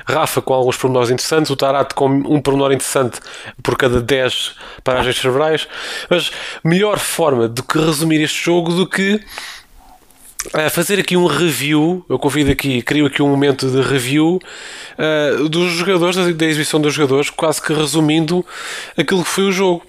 Rafa 0.07 0.43
com 0.43 0.53
alguns 0.53 0.77
pormenores 0.77 1.11
interessantes, 1.11 1.51
o 1.51 1.57
Tarato 1.57 1.95
com 1.95 2.07
um 2.09 2.41
pormenor 2.41 2.73
interessante 2.73 3.21
por 3.63 3.77
cada 3.77 4.01
10 4.01 4.55
paragens 4.83 5.17
cerebrais, 5.17 5.69
mas 6.11 6.31
melhor 6.65 6.99
forma 6.99 7.49
de 7.49 7.63
que 7.63 7.79
resumir 7.79 8.21
este 8.23 8.45
jogo 8.45 8.73
do 8.73 8.87
que 8.87 9.21
a 10.53 10.71
fazer 10.71 10.99
aqui 10.99 11.17
um 11.17 11.27
review. 11.27 12.05
Eu 12.09 12.19
convido 12.19 12.51
aqui, 12.51 12.83
crio 12.83 13.07
aqui 13.07 13.23
um 13.23 13.29
momento 13.29 13.71
de 13.71 13.81
review 13.81 14.41
uh, 14.99 15.49
dos 15.49 15.73
jogadores, 15.73 16.17
da, 16.17 16.31
da, 16.31 16.47
exibição 16.47 16.81
dos 16.81 16.95
jogadores, 16.95 17.31
quase 17.31 17.63
que 17.63 17.73
resumindo 17.73 18.45
aquilo 18.97 19.23
que 19.23 19.31
foi 19.31 19.45
o 19.45 19.53
jogo. 19.53 19.85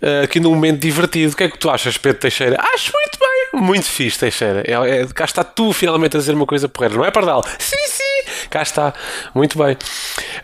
Uh, 0.00 0.24
aqui 0.24 0.38
num 0.38 0.50
momento 0.50 0.78
divertido. 0.78 1.32
O 1.32 1.36
que 1.36 1.44
é 1.44 1.48
que 1.48 1.58
tu 1.58 1.68
achas, 1.68 1.98
Pedro 1.98 2.20
Teixeira? 2.20 2.56
Acho 2.74 2.92
muito 2.92 3.18
bem, 3.18 3.60
muito 3.62 3.86
fixe, 3.86 4.18
Teixeira. 4.18 4.62
É, 4.66 5.00
é, 5.00 5.06
cá 5.06 5.24
está 5.24 5.42
tu 5.42 5.72
finalmente 5.72 6.16
a 6.16 6.20
dizer 6.20 6.34
uma 6.34 6.46
coisa 6.46 6.68
porreira, 6.68 6.94
não 6.94 7.04
é, 7.04 7.10
Pardal? 7.10 7.44
Sim, 7.58 7.76
sim, 7.88 8.48
Cá 8.48 8.62
está, 8.62 8.94
muito 9.34 9.58
bem. 9.58 9.76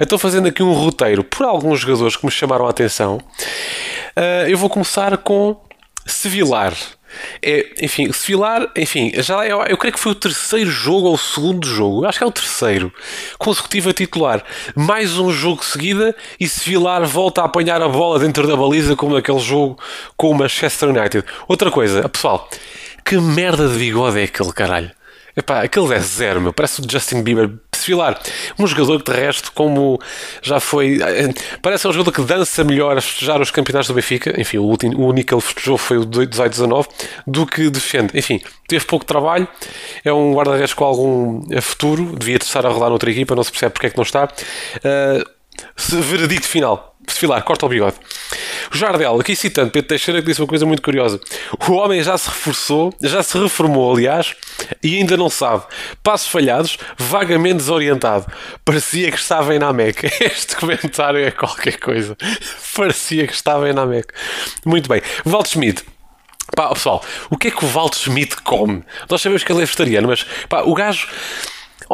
Estou 0.00 0.18
fazendo 0.18 0.48
aqui 0.48 0.62
um 0.62 0.72
roteiro 0.72 1.22
por 1.22 1.46
alguns 1.46 1.80
jogadores 1.80 2.16
que 2.16 2.24
me 2.24 2.32
chamaram 2.32 2.66
a 2.66 2.70
atenção. 2.70 3.18
Uh, 4.16 4.48
eu 4.48 4.58
vou 4.58 4.68
começar 4.68 5.16
com 5.18 5.56
Sevilar. 6.04 6.74
É, 7.42 7.66
enfim, 7.80 8.12
Sevilar, 8.12 8.70
enfim, 8.76 9.12
já 9.16 9.46
eu, 9.46 9.60
eu 9.62 9.76
creio 9.76 9.92
que 9.92 10.00
foi 10.00 10.12
o 10.12 10.14
terceiro 10.14 10.70
jogo 10.70 11.08
ou 11.08 11.14
o 11.14 11.18
segundo 11.18 11.66
jogo, 11.66 12.04
acho 12.04 12.18
que 12.18 12.24
é 12.24 12.26
o 12.26 12.32
terceiro, 12.32 12.92
consecutivo 13.38 13.90
a 13.90 13.92
titular. 13.92 14.42
Mais 14.74 15.18
um 15.18 15.30
jogo 15.32 15.64
seguida 15.64 16.14
e 16.38 16.48
Sevilar 16.48 17.04
volta 17.06 17.42
a 17.42 17.44
apanhar 17.44 17.82
a 17.82 17.88
bola 17.88 18.18
dentro 18.18 18.46
da 18.46 18.56
baliza, 18.56 18.96
como 18.96 19.14
naquele 19.14 19.40
jogo 19.40 19.78
com 20.16 20.30
o 20.30 20.34
Manchester 20.34 20.90
United. 20.90 21.24
Outra 21.48 21.70
coisa, 21.70 22.08
pessoal, 22.08 22.48
que 23.04 23.16
merda 23.16 23.68
de 23.68 23.78
bigode 23.78 24.20
é 24.20 24.24
aquele 24.24 24.52
caralho? 24.52 24.90
Epá, 25.36 25.62
aquele 25.62 25.94
é 25.94 25.98
zero, 25.98 26.40
meu. 26.40 26.52
Parece 26.52 26.80
o 26.80 26.84
Justin 26.88 27.22
Bieber 27.22 27.50
desfilar. 27.82 28.18
Um 28.58 28.66
jogador 28.66 29.02
que, 29.02 29.12
de 29.12 29.18
resto, 29.18 29.52
como 29.52 30.00
já 30.42 30.60
foi. 30.60 31.00
Eh, 31.02 31.32
parece 31.60 31.86
um 31.86 31.92
jogador 31.92 32.12
que 32.12 32.22
dança 32.22 32.64
melhor 32.64 32.96
a 32.96 33.00
festejar 33.00 33.40
os 33.40 33.50
campeonatos 33.50 33.88
do 33.88 33.94
Benfica. 33.94 34.40
Enfim, 34.40 34.58
o, 34.58 34.64
último, 34.64 34.98
o 34.98 35.06
único 35.08 35.28
que 35.28 35.34
ele 35.34 35.40
festejou 35.40 35.76
foi 35.76 35.98
o 35.98 36.06
18-19, 36.06 36.86
do 37.26 37.46
que 37.46 37.68
defende. 37.70 38.16
Enfim, 38.18 38.40
teve 38.66 38.84
pouco 38.84 39.04
trabalho. 39.04 39.46
É 40.04 40.12
um 40.12 40.34
guarda-redes 40.34 40.74
com 40.74 40.84
algum 40.84 41.42
eh, 41.50 41.60
futuro. 41.60 42.16
Devia 42.16 42.36
estar 42.36 42.64
a 42.64 42.70
rodar 42.70 42.88
noutra 42.88 43.10
equipa, 43.10 43.34
não 43.34 43.44
se 43.44 43.50
percebe 43.50 43.72
porque 43.72 43.86
é 43.88 43.90
que 43.90 43.96
não 43.96 44.04
está. 44.04 44.24
Uh, 44.24 45.42
final. 46.42 46.91
Desfilar, 47.06 47.42
corta 47.42 47.66
o 47.66 47.68
bigode. 47.68 47.96
O 48.72 48.76
Jardel, 48.76 49.20
aqui 49.20 49.34
citando 49.34 49.70
Pedro 49.70 49.88
Teixeira, 49.88 50.20
que 50.20 50.28
disse 50.28 50.40
uma 50.40 50.46
coisa 50.46 50.64
muito 50.64 50.82
curiosa. 50.82 51.20
O 51.68 51.72
homem 51.72 52.02
já 52.02 52.16
se 52.16 52.28
reforçou, 52.28 52.94
já 53.00 53.22
se 53.22 53.36
reformou, 53.38 53.92
aliás, 53.92 54.34
e 54.82 54.96
ainda 54.96 55.16
não 55.16 55.28
sabe. 55.28 55.64
Passos 56.02 56.28
falhados, 56.28 56.78
vagamente 56.96 57.56
desorientado. 57.56 58.26
Parecia 58.64 59.10
que 59.10 59.18
estava 59.18 59.54
em 59.54 59.58
Namek. 59.58 60.06
Este 60.22 60.56
comentário 60.56 61.24
é 61.24 61.30
qualquer 61.30 61.78
coisa. 61.78 62.16
Parecia 62.74 63.26
que 63.26 63.34
estava 63.34 63.68
em 63.68 63.72
Namek. 63.72 64.08
Muito 64.64 64.88
bem. 64.88 65.02
Walt 65.26 65.48
Schmidt. 65.48 65.84
Pá, 66.54 66.68
pessoal, 66.68 67.02
o 67.30 67.36
que 67.36 67.48
é 67.48 67.50
que 67.50 67.64
o 67.64 67.68
Walt 67.68 67.94
Schmidt 67.94 68.36
come? 68.42 68.84
Nós 69.08 69.22
sabemos 69.22 69.42
que 69.42 69.50
ele 69.50 69.62
é 69.62 69.64
vegetariano, 69.64 70.08
mas 70.08 70.24
pá, 70.48 70.62
o 70.62 70.74
gajo 70.74 71.08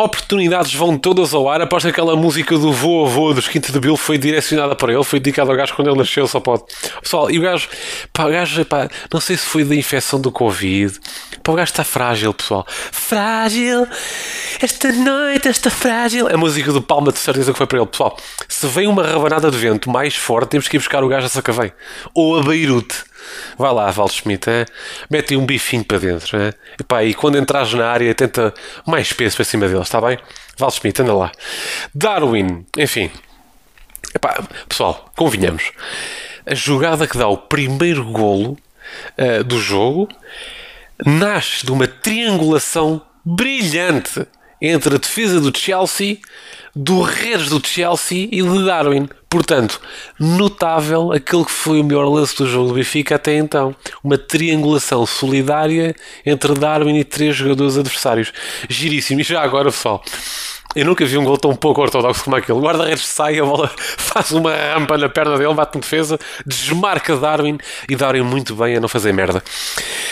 oportunidades 0.05 0.75
vão 0.75 0.97
todas 0.97 1.35
ao 1.35 1.49
ar. 1.49 1.69
Que 1.69 1.88
aquela 1.88 2.17
música 2.17 2.57
do 2.57 2.73
Vô 2.73 3.07
Vô 3.07 3.33
dos 3.33 3.49
Quinto 3.49 3.73
de 3.73 3.78
Bill 3.81 3.97
foi 3.97 4.19
direcionada 4.19 4.75
para 4.75 4.93
ele, 4.93 5.05
foi 5.05 5.21
dedicada 5.21 5.50
ao 5.50 5.57
gajo 5.57 5.75
quando 5.75 5.88
ele 5.88 5.99
nasceu, 5.99 6.26
só 6.26 6.40
pode. 6.40 6.64
Pessoal, 7.02 7.31
e 7.31 7.38
o 7.38 7.43
gajo, 7.43 7.69
pá, 8.12 8.26
o 8.26 8.31
gajo, 8.31 8.64
pá, 8.64 8.88
não 9.12 9.21
sei 9.21 9.37
se 9.37 9.47
foi 9.47 9.64
da 9.64 9.75
infecção 9.75 10.21
do 10.21 10.31
Covid. 10.31 10.99
Pá, 11.43 11.52
o 11.52 11.55
gajo 11.55 11.71
está 11.71 11.85
frágil, 11.85 12.33
pessoal. 12.35 12.67
Frágil, 12.69 13.87
esta 14.61 14.93
noite 14.93 15.49
está 15.49 15.71
frágil. 15.71 16.28
A 16.28 16.37
música 16.37 16.73
do 16.73 16.83
Palma 16.83 17.12
de 17.12 17.19
certeza 17.19 17.52
que 17.52 17.59
foi 17.59 17.67
para 17.67 17.78
ele, 17.78 17.87
pessoal. 17.87 18.17
Se 18.49 18.67
vem 18.67 18.87
uma 18.87 19.05
rabanada 19.05 19.50
de 19.50 19.57
vento 19.57 19.90
mais 19.90 20.14
forte, 20.14 20.50
temos 20.50 20.69
que 20.69 20.76
ir 20.76 20.81
buscar 20.81 21.02
o 21.02 21.09
gajo 21.09 21.26
a 21.26 21.28
Sacavém 21.28 21.73
ou 22.14 22.38
a 22.38 22.43
Beirute. 22.43 23.07
Vai 23.56 23.73
lá, 23.73 23.90
Val 23.90 24.08
Schmidt, 24.08 24.49
é? 24.49 24.66
mete 25.11 25.37
um 25.37 25.44
bifinho 25.44 25.85
para 25.85 25.99
dentro. 25.99 26.38
É? 26.38 26.52
Epá, 26.80 27.04
e 27.04 27.14
quando 27.14 27.38
entras 27.38 27.73
na 27.75 27.88
área, 27.88 28.14
tenta 28.14 28.52
mais 28.87 29.12
peso 29.12 29.37
para 29.37 29.44
cima 29.44 29.68
deles, 29.68 29.82
está 29.82 30.00
bem? 30.00 30.18
Val 30.56 30.70
Schmidt, 30.70 31.02
anda 31.02 31.14
lá. 31.14 31.32
Darwin, 31.94 32.66
enfim. 32.76 33.11
Pessoal, 34.68 35.11
convenhamos. 35.16 35.70
A 36.47 36.54
jogada 36.54 37.06
que 37.06 37.18
dá 37.18 37.28
o 37.28 37.37
primeiro 37.37 38.04
golo 38.04 38.58
uh, 39.18 39.44
do 39.44 39.61
jogo 39.61 40.08
nasce 41.04 41.64
de 41.64 41.70
uma 41.70 41.87
triangulação 41.87 43.02
brilhante 43.25 44.26
entre 44.61 44.97
a 44.97 44.99
defesa 44.99 45.40
do 45.40 45.56
Chelsea, 45.56 46.18
do 46.80 47.02
Redes 47.02 47.49
do 47.49 47.61
Chelsea 47.66 48.28
e 48.30 48.40
de 48.40 48.64
Darwin. 48.64 49.08
Portanto, 49.28 49.80
notável 50.18 51.11
aquele 51.11 51.44
que 51.44 51.50
foi 51.50 51.80
o 51.80 51.85
melhor 51.85 52.06
lance 52.08 52.37
do 52.37 52.47
jogo 52.47 52.68
do 52.68 52.75
Benfica 52.75 53.16
até 53.16 53.37
então. 53.37 53.75
Uma 54.02 54.16
triangulação 54.16 55.04
solidária 55.04 55.97
entre 56.25 56.54
Darwin 56.54 56.97
e 56.97 57.02
três 57.02 57.35
jogadores 57.35 57.76
adversários. 57.76 58.32
Giríssimo. 58.68 59.20
E 59.20 59.25
já 59.25 59.42
agora, 59.42 59.73
pessoal, 59.73 60.04
eu 60.75 60.84
nunca 60.84 61.04
vi 61.06 61.16
um 61.16 61.25
gol 61.25 61.38
tão 61.38 61.54
pouco 61.56 61.80
ortodoxo 61.80 62.25
como 62.25 62.37
aquele. 62.37 62.58
O 62.58 62.62
guarda-redes 62.62 63.06
sai, 63.06 63.38
a 63.38 63.44
bola 63.44 63.70
faz 63.76 64.30
uma 64.32 64.54
rampa 64.54 64.98
na 64.98 65.08
perna 65.08 65.38
dele, 65.38 65.54
bate 65.54 65.78
em 65.78 65.80
defesa, 65.80 66.18
desmarca 66.44 67.16
Darwin 67.16 67.58
e 67.88 67.96
Darwin 67.96 68.22
muito 68.22 68.54
bem 68.54 68.76
a 68.76 68.80
não 68.80 68.88
fazer 68.88 69.12
merda. 69.12 69.42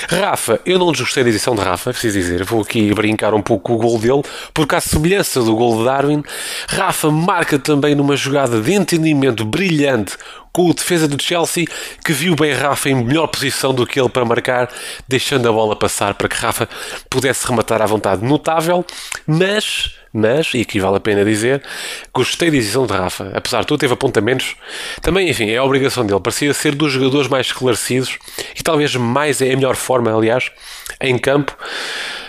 Rafa, 0.08 0.60
eu 0.64 0.78
não 0.78 0.92
desgostei 0.92 1.22
da 1.22 1.30
edição 1.30 1.54
de 1.54 1.60
Rafa, 1.60 1.90
preciso 1.90 2.18
dizer. 2.18 2.44
Vou 2.44 2.62
aqui 2.62 2.92
brincar 2.94 3.34
um 3.34 3.42
pouco 3.42 3.64
com 3.64 3.74
o 3.74 3.78
gol 3.78 3.98
dele, 3.98 4.22
porque 4.54 4.74
à 4.74 4.80
semelhança 4.80 5.42
do 5.42 5.54
gol 5.54 5.78
de 5.78 5.84
Darwin, 5.84 6.22
Rafa 6.68 7.10
marca 7.10 7.58
também 7.58 7.94
numa 7.94 8.16
jogada 8.16 8.60
de 8.60 8.72
entendimento 8.72 9.44
brilhante 9.44 10.16
com 10.52 10.70
o 10.70 10.72
defesa 10.72 11.06
do 11.06 11.22
Chelsea 11.22 11.66
que 12.02 12.14
viu 12.14 12.34
bem 12.34 12.54
Rafa 12.54 12.88
em 12.88 12.94
melhor 12.94 13.26
posição 13.26 13.74
do 13.74 13.86
que 13.86 14.00
ele 14.00 14.08
para 14.08 14.24
marcar, 14.24 14.70
deixando 15.06 15.46
a 15.46 15.52
bola 15.52 15.76
passar 15.76 16.14
para 16.14 16.30
que 16.30 16.36
Rafa 16.36 16.66
pudesse 17.10 17.46
rematar 17.46 17.82
à 17.82 17.86
vontade. 17.86 18.24
Notável, 18.24 18.82
mas 19.26 19.95
mas, 20.16 20.52
e 20.54 20.60
aqui 20.60 20.80
vale 20.80 20.96
a 20.96 21.00
pena 21.00 21.24
dizer, 21.24 21.62
gostei 22.12 22.50
da 22.50 22.56
decisão 22.56 22.86
de 22.86 22.92
Rafa. 22.92 23.30
Apesar 23.34 23.60
de 23.60 23.66
tudo, 23.66 23.80
teve 23.80 23.92
apontamentos. 23.92 24.56
Também, 25.02 25.28
enfim, 25.28 25.50
é 25.50 25.56
a 25.56 25.64
obrigação 25.64 26.04
dele. 26.06 26.20
Parecia 26.20 26.52
ser 26.54 26.74
dos 26.74 26.92
jogadores 26.92 27.28
mais 27.28 27.46
esclarecidos 27.46 28.18
e 28.58 28.62
talvez 28.62 28.94
mais 28.96 29.40
é 29.40 29.52
a 29.52 29.56
melhor 29.56 29.76
forma, 29.76 30.14
aliás, 30.14 30.50
em 31.00 31.18
campo. 31.18 31.56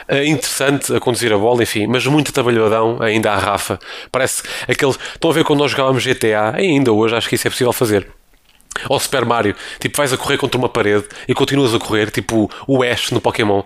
É 0.08 0.26
interessante 0.26 0.94
a 0.96 1.00
conduzir 1.00 1.34
a 1.34 1.38
bola, 1.38 1.64
enfim, 1.64 1.86
mas 1.86 2.06
muito 2.06 2.32
trabalhadão 2.32 2.98
ainda 3.02 3.32
a 3.32 3.38
Rafa. 3.38 3.78
Parece 4.12 4.44
aquele. 4.68 4.92
Estão 4.92 5.30
a 5.30 5.34
ver 5.34 5.44
quando 5.44 5.60
nós 5.60 5.72
jogávamos 5.72 6.06
GTA? 6.06 6.56
Ainda 6.56 6.94
hoje 6.94 7.16
acho 7.16 7.28
que 7.28 7.36
isso 7.36 7.48
é 7.48 7.52
possível 7.52 7.74
fazer. 7.74 8.17
Ou 8.90 9.00
Super 9.00 9.26
Mario, 9.26 9.56
tipo, 9.80 9.98
vais 9.98 10.14
a 10.14 10.18
correr 10.18 10.38
contra 10.38 10.58
uma 10.58 10.70
parede 10.70 11.06
e 11.28 11.34
continuas 11.34 11.74
a 11.74 11.80
correr, 11.80 12.12
tipo 12.12 12.50
o 12.68 12.84
Ash 12.84 13.12
no 13.12 13.22
Pokémon. 13.22 13.64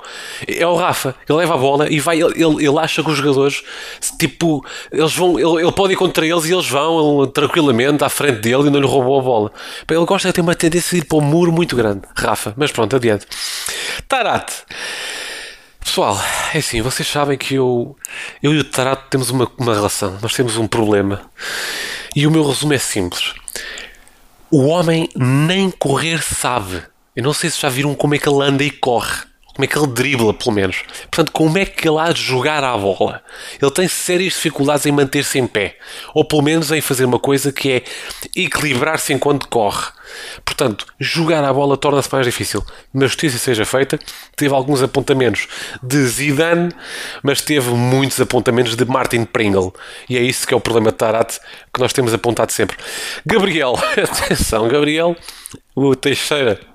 É 0.48 0.66
o 0.66 0.76
Rafa, 0.76 1.16
ele 1.28 1.40
leva 1.40 1.56
a 1.56 1.58
bola 1.58 1.92
e 1.92 2.00
vai, 2.00 2.22
ele, 2.22 2.36
ele 2.36 2.80
acha 2.80 3.04
que 3.04 3.10
os 3.10 3.18
jogadores, 3.18 3.64
tipo, 4.20 4.66
eles 4.92 5.14
vão, 5.16 5.40
ele, 5.40 5.64
ele 5.64 5.72
pode 5.72 5.94
ir 5.94 5.96
contra 5.96 6.26
eles 6.26 6.46
e 6.46 6.54
eles 6.54 6.68
vão 6.68 7.28
tranquilamente 7.28 8.04
à 8.04 8.10
frente 8.10 8.40
dele 8.40 8.68
e 8.68 8.70
não 8.70 8.80
lhe 8.80 8.88
roubou 8.88 9.20
a 9.20 9.24
bola. 9.24 9.52
Ele 9.90 10.06
gosta 10.06 10.30
de 10.30 10.34
ter 10.34 10.42
uma 10.42 10.56
tendência 10.56 10.98
de 10.98 11.04
ir 11.04 11.08
para 11.08 11.18
o 11.18 11.22
muro 11.22 11.52
muito 11.52 11.76
grande, 11.76 12.02
Rafa, 12.16 12.54
mas 12.58 12.72
pronto, 12.72 12.96
adiante. 12.96 13.26
Tarat. 14.08 14.52
Pessoal, 15.84 16.18
é 16.54 16.60
assim, 16.60 16.82
vocês 16.82 17.08
sabem 17.08 17.38
que 17.38 17.56
eu, 17.56 17.98
eu 18.42 18.54
e 18.54 18.60
o 18.60 18.64
Tarat 18.64 19.10
temos 19.10 19.32
uma, 19.32 19.52
uma 19.58 19.74
relação, 19.74 20.18
nós 20.22 20.34
temos 20.34 20.56
um 20.56 20.68
problema. 20.68 21.22
E 22.16 22.28
o 22.28 22.32
meu 22.32 22.48
resumo 22.48 22.74
é 22.74 22.78
simples 22.78 23.34
o 24.52 24.68
homem 24.68 25.08
nem 25.16 25.72
correr 25.72 26.22
sabe. 26.22 26.84
Eu 27.16 27.24
não 27.24 27.34
sei 27.34 27.50
se 27.50 27.60
já 27.60 27.70
viram 27.70 27.96
como 27.96 28.16
é 28.16 28.18
que 28.18 28.28
ele 28.28 28.44
anda 28.44 28.64
e 28.64 28.70
corre. 28.70 29.31
Como 29.54 29.66
é 29.66 29.68
que 29.68 29.78
ele 29.78 29.88
dribla, 29.88 30.34
pelo 30.34 30.52
menos. 30.54 30.84
Portanto, 31.02 31.32
como 31.32 31.58
é 31.58 31.66
que 31.66 31.88
ele 31.88 32.00
há 32.00 32.12
de 32.12 32.22
jogar 32.22 32.64
à 32.64 32.78
bola? 32.78 33.22
Ele 33.62 33.72
tem 33.72 33.88
sérias 33.88 34.34
dificuldades 34.34 34.86
em 34.86 34.92
manter-se 34.92 35.38
em 35.40 35.46
pé. 35.46 35.78
Ou 36.14 36.24
pelo 36.24 36.42
menos 36.42 36.72
em 36.72 36.80
fazer 36.80 37.06
uma 37.06 37.20
coisa 37.20 37.52
que 37.52 37.72
é 37.72 37.84
equilibrar-se 38.36 39.14
enquanto 39.14 39.48
corre. 39.48 39.92
Portanto, 40.46 40.86
jogar 41.00 41.44
à 41.44 41.54
bola 41.54 41.78
torna-se 41.78 42.12
mais 42.12 42.26
difícil. 42.26 42.64
Mas 42.94 43.12
justiça 43.12 43.38
seja 43.38 43.66
feita, 43.66 44.00
teve 44.36 44.54
alguns 44.54 44.82
apontamentos 44.82 45.48
de 45.84 45.98
Zidane, 46.06 46.72
mas 47.22 47.42
teve 47.42 47.70
muitos 47.72 48.20
apontamentos 48.20 48.76
de 48.76 48.86
Martin 48.86 49.26
Pringle. 49.26 49.74
E 50.10 50.18
é 50.18 50.22
isso 50.22 50.48
que 50.48 50.54
é 50.54 50.58
o 50.58 50.62
problema 50.62 50.92
de 50.92 50.98
Tarat 50.98 51.40
que 51.74 51.80
nós 51.80 51.94
temos 51.94 52.14
apontado 52.14 52.52
sempre. 52.52 52.78
Gabriel, 53.26 53.76
atenção, 53.98 54.68
Gabriel, 54.68 55.16
o 55.76 55.96
Teixeira 55.96 56.71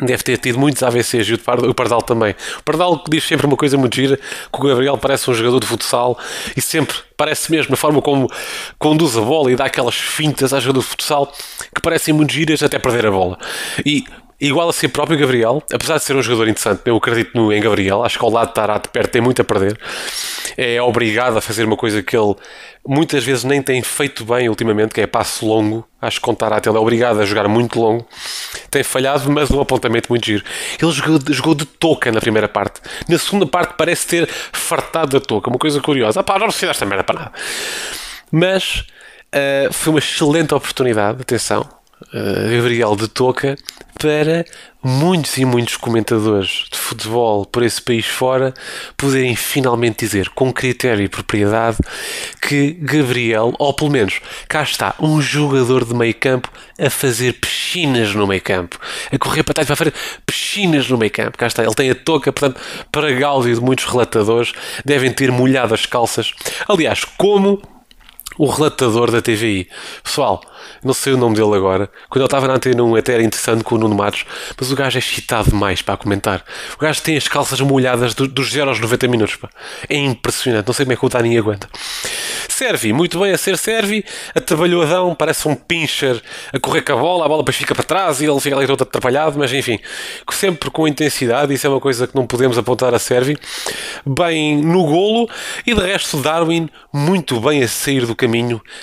Deve 0.00 0.22
ter 0.22 0.36
tido 0.36 0.58
muitos 0.58 0.82
AVCs 0.82 1.26
e 1.26 1.34
o 1.34 1.74
Pardal 1.74 2.02
também. 2.02 2.34
O 2.58 2.62
Pardal 2.62 3.02
diz 3.08 3.24
sempre 3.24 3.46
uma 3.46 3.56
coisa 3.56 3.78
muito 3.78 3.96
gira: 3.96 4.16
que 4.16 4.60
o 4.60 4.62
Gabriel 4.62 4.98
parece 4.98 5.30
um 5.30 5.34
jogador 5.34 5.58
de 5.58 5.66
futsal 5.66 6.18
e 6.54 6.60
sempre 6.60 6.94
parece 7.16 7.50
mesmo 7.50 7.72
a 7.72 7.76
forma 7.78 8.02
como 8.02 8.30
conduz 8.78 9.16
a 9.16 9.22
bola 9.22 9.50
e 9.50 9.56
dá 9.56 9.64
aquelas 9.64 9.94
fintas 9.94 10.52
a 10.52 10.60
jogador 10.60 10.80
de 10.80 10.86
futsal 10.86 11.32
que 11.74 11.80
parecem 11.80 12.12
muito 12.12 12.30
giras 12.30 12.62
até 12.62 12.78
perder 12.78 13.06
a 13.06 13.10
bola. 13.10 13.38
E 13.86 14.04
igual 14.40 14.68
a 14.68 14.72
si 14.72 14.88
próprio, 14.88 15.18
Gabriel, 15.18 15.62
apesar 15.72 15.98
de 15.98 16.04
ser 16.04 16.16
um 16.16 16.22
jogador 16.22 16.48
interessante, 16.48 16.82
eu 16.84 16.96
acredito 16.96 17.30
no, 17.34 17.52
em 17.52 17.60
Gabriel, 17.60 18.04
acho 18.04 18.18
que 18.18 18.24
ao 18.24 18.30
lado 18.30 18.48
de 18.48 18.54
Tarat 18.54 18.88
perto 18.88 19.10
tem 19.10 19.20
muito 19.20 19.40
a 19.42 19.44
perder. 19.44 19.78
É 20.56 20.80
obrigado 20.80 21.36
a 21.36 21.40
fazer 21.40 21.64
uma 21.64 21.76
coisa 21.76 22.02
que 22.02 22.16
ele 22.16 22.34
muitas 22.86 23.24
vezes 23.24 23.44
nem 23.44 23.60
tem 23.60 23.82
feito 23.82 24.24
bem 24.24 24.48
ultimamente, 24.48 24.94
que 24.94 25.00
é 25.00 25.06
passo 25.06 25.46
longo. 25.46 25.86
Acho 26.00 26.18
que 26.18 26.22
com 26.22 26.34
Tarat 26.34 26.66
ele 26.66 26.76
é 26.76 26.80
obrigado 26.80 27.20
a 27.20 27.26
jogar 27.26 27.48
muito 27.48 27.78
longo. 27.78 28.06
Tem 28.70 28.82
falhado, 28.82 29.30
mas 29.30 29.50
um 29.50 29.60
apontamento 29.60 30.08
muito 30.08 30.24
giro. 30.24 30.44
Ele 30.80 30.92
jogou, 30.92 31.18
jogou 31.28 31.54
de 31.54 31.66
touca 31.66 32.10
na 32.10 32.20
primeira 32.20 32.48
parte. 32.48 32.80
Na 33.08 33.18
segunda 33.18 33.46
parte 33.46 33.74
parece 33.76 34.06
ter 34.06 34.28
fartado 34.52 35.18
da 35.18 35.24
touca, 35.24 35.50
uma 35.50 35.58
coisa 35.58 35.80
curiosa. 35.80 36.20
Ah 36.20 36.22
pá, 36.22 36.38
não 36.38 36.46
precisa 36.46 36.68
desta 36.68 36.86
merda 36.86 37.04
para 37.04 37.18
nada. 37.18 37.32
Mas 38.30 38.86
uh, 39.34 39.72
foi 39.72 39.92
uma 39.92 39.98
excelente 39.98 40.54
oportunidade, 40.54 41.20
atenção 41.20 41.75
Gabriel 42.12 42.94
de 42.94 43.08
Toca 43.08 43.56
para 43.98 44.44
muitos 44.82 45.36
e 45.38 45.44
muitos 45.44 45.76
comentadores 45.76 46.66
de 46.70 46.78
futebol 46.78 47.46
por 47.46 47.62
esse 47.62 47.80
país 47.80 48.06
fora 48.06 48.52
poderem 48.96 49.34
finalmente 49.34 50.04
dizer 50.04 50.28
com 50.28 50.52
critério 50.52 51.04
e 51.04 51.08
propriedade 51.08 51.78
que 52.40 52.72
Gabriel, 52.72 53.54
ou 53.58 53.74
pelo 53.74 53.90
menos 53.90 54.20
cá 54.48 54.62
está, 54.62 54.94
um 55.00 55.20
jogador 55.20 55.84
de 55.84 55.94
meio 55.94 56.14
campo 56.14 56.52
a 56.78 56.90
fazer 56.90 57.32
piscinas 57.40 58.14
no 58.14 58.26
meio 58.26 58.42
campo, 58.42 58.78
a 59.10 59.18
correr 59.18 59.42
para 59.42 59.54
trás 59.54 59.66
para 59.66 59.76
fazer 59.76 59.94
piscinas 60.24 60.88
no 60.88 60.98
meio 60.98 61.10
campo, 61.10 61.38
cá 61.38 61.46
está, 61.46 61.64
ele 61.64 61.74
tem 61.74 61.90
a 61.90 61.94
touca, 61.94 62.32
portanto, 62.32 62.60
para 62.92 63.12
gáudio 63.12 63.54
de 63.54 63.60
muitos 63.60 63.86
relatadores, 63.86 64.52
devem 64.84 65.10
ter 65.10 65.32
molhado 65.32 65.74
as 65.74 65.86
calças. 65.86 66.32
Aliás, 66.68 67.04
como 67.04 67.60
o 68.38 68.46
relatador 68.46 69.10
da 69.10 69.20
TVI. 69.20 69.68
Pessoal, 70.02 70.42
não 70.82 70.94
sei 70.94 71.12
o 71.12 71.16
nome 71.16 71.36
dele 71.36 71.54
agora. 71.54 71.90
Quando 72.08 72.22
ele 72.22 72.26
estava 72.26 72.48
na 72.48 72.54
antena 72.54 72.82
1 72.82 72.96
até 72.96 73.14
era 73.14 73.22
interessante 73.22 73.64
com 73.64 73.74
o 73.74 73.78
Nuno 73.78 73.94
Matos, 73.94 74.24
mas 74.58 74.70
o 74.70 74.76
gajo 74.76 74.98
é 74.98 75.00
excitado 75.00 75.50
demais 75.50 75.82
para 75.82 75.96
comentar. 75.96 76.44
O 76.74 76.78
gajo 76.78 77.02
tem 77.02 77.16
as 77.16 77.28
calças 77.28 77.60
molhadas 77.60 78.14
do, 78.14 78.26
dos 78.26 78.50
0 78.50 78.70
aos 78.70 78.80
90 78.80 79.08
minutos. 79.08 79.36
Pá. 79.36 79.48
É 79.88 79.96
impressionante. 79.96 80.66
Não 80.66 80.74
sei 80.74 80.84
como 80.84 80.92
é 80.92 80.96
que 80.96 81.06
o 81.06 81.08
Dani 81.08 81.38
aguenta. 81.38 81.68
Servi, 82.48 82.92
muito 82.92 83.18
bem 83.18 83.32
a 83.32 83.38
ser 83.38 83.58
Servi, 83.58 84.02
atabalhoadão, 84.34 85.14
parece 85.14 85.46
um 85.46 85.54
pincher 85.54 86.22
a 86.52 86.58
correr 86.58 86.80
com 86.80 86.92
a 86.94 86.96
bola, 86.96 87.26
a 87.26 87.28
bola 87.28 87.42
depois 87.42 87.56
fica 87.56 87.74
para 87.74 87.84
trás 87.84 88.22
e 88.22 88.24
ele 88.24 88.40
fica 88.40 88.56
ali 88.56 88.66
todo 88.66 88.82
atrapalhado, 88.82 89.38
mas 89.38 89.52
enfim, 89.52 89.78
sempre 90.32 90.70
com 90.70 90.88
intensidade, 90.88 91.52
isso 91.52 91.66
é 91.66 91.70
uma 91.70 91.80
coisa 91.80 92.06
que 92.06 92.14
não 92.14 92.26
podemos 92.26 92.56
apontar 92.56 92.94
a 92.94 92.98
Servi. 92.98 93.36
Bem 94.06 94.56
no 94.56 94.84
golo 94.84 95.28
e 95.66 95.74
de 95.74 95.80
resto 95.82 96.16
Darwin 96.16 96.70
muito 96.90 97.38
bem 97.40 97.62
a 97.62 97.68
sair 97.68 98.06
do 98.06 98.16
caminho 98.16 98.25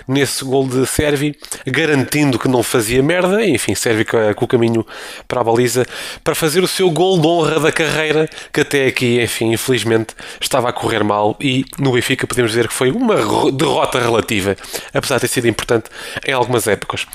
nesse 0.08 0.44
gol 0.44 0.68
de 0.68 0.86
Servi, 0.86 1.36
garantindo 1.66 2.40
que 2.40 2.48
não 2.48 2.64
fazia 2.64 3.02
merda, 3.02 3.46
enfim, 3.46 3.76
Servi 3.76 4.06
com 4.06 4.46
o 4.46 4.48
caminho 4.48 4.86
para 5.28 5.42
a 5.42 5.44
baliza 5.44 5.86
para 6.24 6.36
fazer 6.36 6.64
o 6.64 6.68
seu 6.68 6.90
gol 6.90 7.20
de 7.20 7.28
honra 7.28 7.60
da 7.60 7.72
carreira, 7.72 8.30
que 8.52 8.62
até 8.62 8.88
aqui, 8.88 9.22
enfim, 9.22 9.54
infelizmente 9.54 10.16
estava 10.40 10.70
a 10.70 10.74
correr 10.74 11.04
mal 11.04 11.36
e 11.40 11.66
no 11.80 11.92
Benfica 11.92 12.28
podemos 12.28 12.52
dizer 12.52 12.68
que 12.68 12.74
foi 12.74 12.92
uma 12.92 13.16
derrota 13.52 14.00
relativa, 14.00 14.56
apesar 14.94 15.16
de 15.16 15.22
ter 15.22 15.28
sido 15.28 15.48
importante 15.48 15.90
em 16.26 16.32
algumas 16.32 16.68
épocas. 16.68 17.06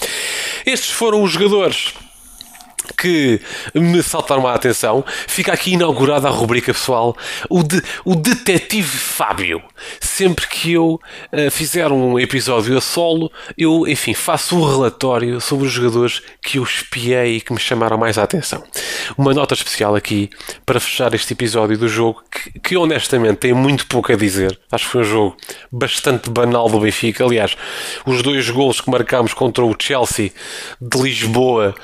Estes 0.64 0.90
foram 0.90 1.22
os 1.22 1.32
jogadores 1.32 1.94
que 2.96 3.40
me 3.74 4.02
saltaram 4.02 4.46
a 4.46 4.54
atenção, 4.54 5.04
fica 5.26 5.52
aqui 5.52 5.72
inaugurada 5.72 6.28
a 6.28 6.30
rubrica 6.30 6.72
pessoal, 6.72 7.16
o, 7.48 7.62
de, 7.62 7.82
o 8.04 8.14
Detetive 8.14 8.86
Fábio. 8.86 9.62
Sempre 10.00 10.46
que 10.46 10.72
eu 10.72 11.00
uh, 11.32 11.50
fizer 11.50 11.90
um 11.90 12.18
episódio 12.18 12.76
a 12.76 12.80
solo, 12.80 13.30
eu, 13.56 13.86
enfim, 13.86 14.14
faço 14.14 14.56
um 14.56 14.64
relatório 14.64 15.40
sobre 15.40 15.66
os 15.66 15.72
jogadores 15.72 16.22
que 16.42 16.58
eu 16.58 16.62
espiei 16.62 17.36
e 17.36 17.40
que 17.40 17.52
me 17.52 17.60
chamaram 17.60 17.96
mais 17.96 18.18
a 18.18 18.22
atenção. 18.22 18.62
Uma 19.16 19.32
nota 19.32 19.54
especial 19.54 19.94
aqui 19.94 20.30
para 20.66 20.80
fechar 20.80 21.14
este 21.14 21.32
episódio 21.32 21.78
do 21.78 21.88
jogo, 21.88 22.22
que, 22.30 22.58
que 22.60 22.76
honestamente 22.76 23.38
tem 23.38 23.52
muito 23.52 23.86
pouco 23.86 24.12
a 24.12 24.16
dizer. 24.16 24.58
Acho 24.70 24.84
que 24.84 24.90
foi 24.90 25.00
um 25.02 25.04
jogo 25.04 25.36
bastante 25.70 26.30
banal 26.30 26.68
do 26.68 26.80
Benfica. 26.80 27.24
Aliás, 27.24 27.56
os 28.04 28.22
dois 28.22 28.48
golos 28.50 28.80
que 28.80 28.90
marcámos 28.90 29.32
contra 29.34 29.64
o 29.64 29.74
Chelsea 29.78 30.30
de 30.80 30.98
Lisboa 30.98 31.74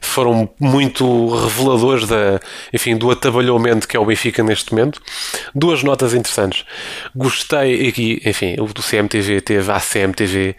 foram 0.00 0.48
muito 0.58 1.28
reveladores 1.34 2.06
da, 2.06 2.40
enfim, 2.72 2.96
do 2.96 3.10
atabalhamento 3.10 3.88
que 3.88 3.96
é 3.96 4.00
o 4.00 4.04
Benfica 4.04 4.42
neste 4.42 4.72
momento. 4.72 5.00
Duas 5.54 5.82
notas 5.82 6.14
interessantes. 6.14 6.64
Gostei 7.14 7.88
aqui, 7.88 8.22
enfim, 8.24 8.56
o 8.58 8.66
do 8.66 8.82
CMTV 8.82 9.40
teve 9.40 9.70
a 9.70 9.80
CMTV. 9.80 10.56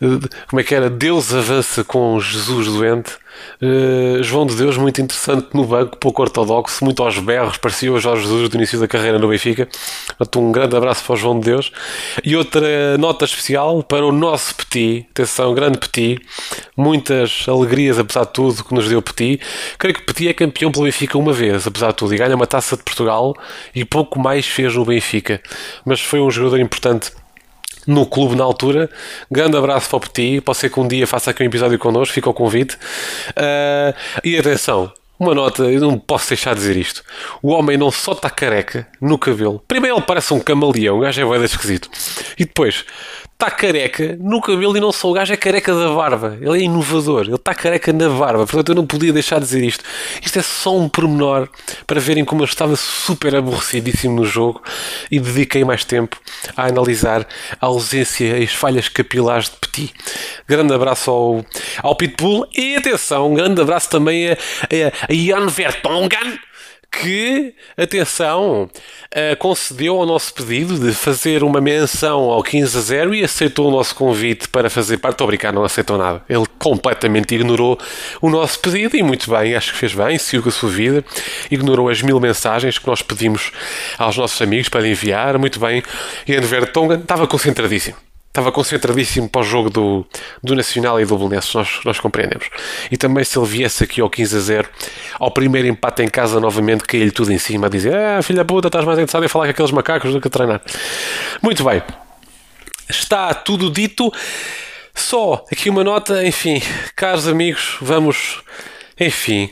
Uh, 0.00 0.28
como 0.48 0.60
é 0.60 0.64
que 0.64 0.74
era? 0.74 0.88
Deus 0.88 1.34
avança 1.34 1.84
com 1.84 2.18
Jesus 2.20 2.66
doente. 2.66 3.21
Uh, 3.60 4.22
João 4.22 4.46
de 4.46 4.56
Deus, 4.56 4.76
muito 4.76 5.00
interessante 5.00 5.48
no 5.54 5.64
banco, 5.64 5.96
pouco 5.96 6.22
ortodoxo, 6.22 6.84
muito 6.84 7.02
aos 7.02 7.18
berros, 7.18 7.56
parecia 7.56 7.92
o 7.92 8.00
Jorge 8.00 8.22
Jesus 8.22 8.48
do 8.48 8.56
início 8.56 8.78
da 8.78 8.88
carreira 8.88 9.18
no 9.18 9.28
Benfica. 9.28 9.68
Portanto, 10.18 10.40
um 10.40 10.52
grande 10.52 10.76
abraço 10.76 11.04
para 11.04 11.14
o 11.14 11.16
João 11.16 11.38
de 11.38 11.46
Deus. 11.46 11.72
E 12.24 12.36
outra 12.36 12.98
nota 12.98 13.24
especial 13.24 13.82
para 13.82 14.04
o 14.04 14.12
nosso 14.12 14.54
Petit, 14.54 15.06
atenção, 15.10 15.54
grande 15.54 15.78
Petit, 15.78 16.20
muitas 16.76 17.44
alegrias, 17.48 17.98
apesar 17.98 18.24
de 18.24 18.32
tudo, 18.32 18.64
que 18.64 18.74
nos 18.74 18.88
deu 18.88 19.00
Petit. 19.00 19.40
Creio 19.78 19.94
que 19.94 20.02
Petit 20.02 20.28
é 20.28 20.34
campeão 20.34 20.70
pelo 20.70 20.84
Benfica 20.84 21.16
uma 21.18 21.32
vez, 21.32 21.66
apesar 21.66 21.88
de 21.88 21.96
tudo, 21.96 22.14
e 22.14 22.18
ganha 22.18 22.34
uma 22.34 22.46
taça 22.46 22.76
de 22.76 22.82
Portugal 22.82 23.34
e 23.74 23.84
pouco 23.84 24.18
mais 24.18 24.46
fez 24.46 24.74
no 24.74 24.84
Benfica. 24.84 25.40
Mas 25.84 26.00
foi 26.00 26.20
um 26.20 26.30
jogador 26.30 26.58
importante 26.58 27.12
no 27.86 28.06
clube 28.06 28.36
na 28.36 28.44
altura. 28.44 28.90
Grande 29.30 29.56
abraço 29.56 29.88
para 29.88 29.96
o 29.96 30.00
Petit. 30.00 30.40
Pode 30.40 30.58
ser 30.58 30.70
que 30.70 30.80
um 30.80 30.86
dia 30.86 31.06
faça 31.06 31.30
aqui 31.30 31.42
um 31.42 31.46
episódio 31.46 31.78
connosco, 31.78 32.14
fica 32.14 32.30
o 32.30 32.34
convite. 32.34 32.76
Uh, 33.30 33.94
e 34.24 34.38
atenção, 34.38 34.92
uma 35.18 35.34
nota, 35.34 35.62
eu 35.64 35.80
não 35.80 35.98
posso 35.98 36.28
deixar 36.28 36.54
de 36.54 36.60
dizer 36.60 36.76
isto. 36.76 37.04
O 37.40 37.50
homem 37.50 37.76
não 37.76 37.90
só 37.90 38.12
está 38.12 38.28
careca 38.28 38.88
no 39.00 39.16
cabelo. 39.16 39.62
Primeiro 39.68 39.96
ele 39.96 40.04
parece 40.04 40.34
um 40.34 40.40
camaleão, 40.40 40.98
o 40.98 41.00
gajo 41.00 41.20
é 41.20 41.38
bem 41.38 41.44
esquisito. 41.44 41.88
E 42.38 42.44
depois 42.44 42.84
está 43.42 43.50
careca 43.50 44.16
no 44.20 44.40
cabelo 44.40 44.76
e 44.76 44.80
não 44.80 44.92
só 44.92 45.10
o 45.10 45.12
gajo 45.12 45.32
é 45.32 45.36
careca 45.36 45.74
da 45.74 45.92
barba. 45.92 46.38
Ele 46.40 46.60
é 46.60 46.62
inovador, 46.62 47.22
ele 47.22 47.34
está 47.34 47.52
careca 47.52 47.92
na 47.92 48.08
barba. 48.08 48.46
Portanto, 48.46 48.68
eu 48.68 48.74
não 48.76 48.86
podia 48.86 49.12
deixar 49.12 49.40
de 49.40 49.46
dizer 49.46 49.64
isto. 49.64 49.84
Isto 50.22 50.38
é 50.38 50.42
só 50.42 50.76
um 50.76 50.88
pormenor 50.88 51.48
para 51.84 52.00
verem 52.00 52.24
como 52.24 52.42
eu 52.42 52.44
estava 52.44 52.76
super 52.76 53.34
aborrecidíssimo 53.34 54.14
no 54.14 54.24
jogo 54.24 54.62
e 55.10 55.18
dediquei 55.18 55.64
mais 55.64 55.84
tempo 55.84 56.16
a 56.56 56.66
analisar 56.66 57.26
a 57.60 57.66
ausência 57.66 58.38
e 58.38 58.44
as 58.44 58.52
falhas 58.52 58.88
capilares 58.88 59.46
de 59.46 59.56
Petit. 59.56 59.92
Grande 60.46 60.72
abraço 60.72 61.10
ao, 61.10 61.44
ao 61.82 61.96
Pitbull 61.96 62.46
e 62.56 62.76
atenção, 62.76 63.32
um 63.32 63.34
grande 63.34 63.60
abraço 63.60 63.90
também 63.90 64.30
a, 64.30 64.32
a, 64.34 65.08
a 65.08 65.14
Jan 65.14 65.46
Vertonghen 65.48 66.38
que, 66.92 67.54
atenção, 67.76 68.64
uh, 68.64 69.36
concedeu 69.38 69.96
ao 69.96 70.06
nosso 70.06 70.34
pedido 70.34 70.78
de 70.78 70.92
fazer 70.92 71.42
uma 71.42 71.60
menção 71.60 72.30
ao 72.30 72.42
15 72.42 72.76
a 72.76 72.80
0 72.80 73.14
e 73.14 73.24
aceitou 73.24 73.68
o 73.68 73.70
nosso 73.70 73.94
convite 73.94 74.46
para 74.48 74.68
fazer 74.68 74.98
parte. 74.98 75.14
Estou 75.14 75.24
a 75.24 75.28
brincar, 75.28 75.52
não 75.52 75.64
aceitou 75.64 75.96
nada. 75.96 76.22
Ele 76.28 76.44
completamente 76.58 77.34
ignorou 77.34 77.78
o 78.20 78.28
nosso 78.28 78.60
pedido 78.60 78.96
e 78.96 79.02
muito 79.02 79.30
bem, 79.30 79.54
acho 79.54 79.72
que 79.72 79.78
fez 79.78 79.94
bem, 79.94 80.18
seguiu 80.18 80.42
com 80.42 80.50
a 80.50 80.52
sua 80.52 80.68
vida, 80.68 81.04
ignorou 81.50 81.88
as 81.88 82.02
mil 82.02 82.20
mensagens 82.20 82.78
que 82.78 82.86
nós 82.86 83.02
pedimos 83.02 83.50
aos 83.98 84.16
nossos 84.16 84.40
amigos 84.42 84.68
para 84.68 84.86
enviar. 84.86 85.38
Muito 85.38 85.58
bem, 85.58 85.82
e 86.28 86.36
André 86.36 86.66
Tonga 86.66 86.96
estava 86.96 87.26
concentradíssimo 87.26 88.11
estava 88.32 88.50
concentradíssimo 88.50 89.28
para 89.28 89.42
o 89.42 89.44
jogo 89.44 89.68
do, 89.68 90.06
do 90.42 90.54
Nacional 90.54 90.98
e 90.98 91.04
do 91.04 91.18
Belenenses, 91.18 91.52
nós, 91.52 91.80
nós 91.84 92.00
compreendemos. 92.00 92.48
E 92.90 92.96
também 92.96 93.22
se 93.24 93.38
ele 93.38 93.46
viesse 93.46 93.84
aqui 93.84 94.00
ao 94.00 94.08
15 94.08 94.36
a 94.36 94.40
0, 94.40 94.68
ao 95.20 95.30
primeiro 95.30 95.68
empate 95.68 96.02
em 96.02 96.08
casa 96.08 96.40
novamente, 96.40 96.84
caía-lhe 96.84 97.10
tudo 97.10 97.30
em 97.30 97.38
cima, 97.38 97.66
a 97.66 97.70
dizer: 97.70 97.94
Ah, 97.94 98.22
filha 98.22 98.42
puta, 98.42 98.68
estás 98.68 98.86
mais 98.86 98.98
interessado 98.98 99.24
em 99.24 99.28
falar 99.28 99.44
com 99.44 99.50
aqueles 99.50 99.70
macacos 99.70 100.12
do 100.14 100.20
que 100.20 100.28
a 100.28 100.30
treinar. 100.30 100.62
Muito 101.42 101.62
bem, 101.62 101.82
está 102.88 103.34
tudo 103.34 103.70
dito. 103.70 104.10
Só 104.94 105.44
aqui 105.52 105.68
uma 105.68 105.84
nota, 105.84 106.24
enfim, 106.24 106.62
caros 106.96 107.28
amigos, 107.28 107.76
vamos, 107.82 108.42
enfim, 108.98 109.50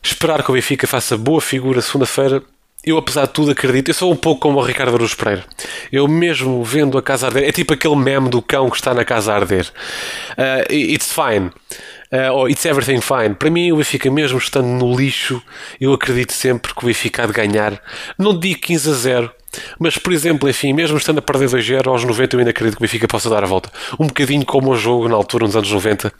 esperar 0.00 0.44
que 0.44 0.50
o 0.50 0.54
Benfica 0.54 0.86
faça 0.86 1.16
boa 1.16 1.40
figura 1.40 1.82
segunda-feira 1.82 2.42
eu, 2.86 2.96
apesar 2.96 3.26
de 3.26 3.32
tudo, 3.32 3.50
acredito. 3.50 3.88
Eu 3.88 3.94
sou 3.94 4.12
um 4.12 4.16
pouco 4.16 4.42
como 4.42 4.58
o 4.58 4.62
Ricardo 4.62 4.94
Aruz 4.94 5.12
Pereira. 5.12 5.44
Eu, 5.90 6.06
mesmo 6.06 6.62
vendo 6.62 6.96
a 6.96 7.02
casa 7.02 7.26
arder, 7.26 7.42
é 7.42 7.50
tipo 7.50 7.74
aquele 7.74 7.96
meme 7.96 8.28
do 8.28 8.40
cão 8.40 8.70
que 8.70 8.76
está 8.76 8.94
na 8.94 9.04
casa 9.04 9.32
a 9.32 9.36
arder. 9.36 9.66
Uh, 10.38 10.72
it's 10.72 11.12
fine. 11.12 11.50
Uh, 12.12 12.32
ou 12.32 12.48
It's 12.48 12.64
Everything 12.64 13.00
Fine. 13.00 13.34
Para 13.34 13.50
mim, 13.50 13.72
o 13.72 13.78
Benfica, 13.78 14.08
mesmo 14.08 14.38
estando 14.38 14.68
no 14.68 14.96
lixo, 14.96 15.42
eu 15.80 15.92
acredito 15.92 16.32
sempre 16.32 16.72
que 16.72 16.84
o 16.84 16.86
Benfica 16.86 17.24
há 17.24 17.26
de 17.26 17.32
ganhar. 17.32 17.82
Não 18.16 18.38
digo 18.38 18.60
15 18.60 18.88
a 18.88 18.92
0, 18.92 19.32
mas, 19.78 19.98
por 19.98 20.12
exemplo, 20.12 20.48
enfim, 20.48 20.72
mesmo 20.72 20.96
estando 20.96 21.18
a 21.18 21.22
perder 21.22 21.48
2-0, 21.48 21.86
aos 21.86 22.04
90 22.04 22.36
eu 22.36 22.40
ainda 22.40 22.50
acredito 22.50 22.76
que 22.76 22.82
o 22.82 22.86
Benfica 22.86 23.08
possa 23.08 23.30
dar 23.30 23.42
a 23.42 23.46
volta. 23.46 23.70
Um 23.98 24.06
bocadinho 24.06 24.44
como 24.44 24.70
o 24.70 24.76
jogo 24.76 25.08
na 25.08 25.14
altura, 25.14 25.46
nos 25.46 25.56
anos 25.56 25.70
90, 25.70 26.12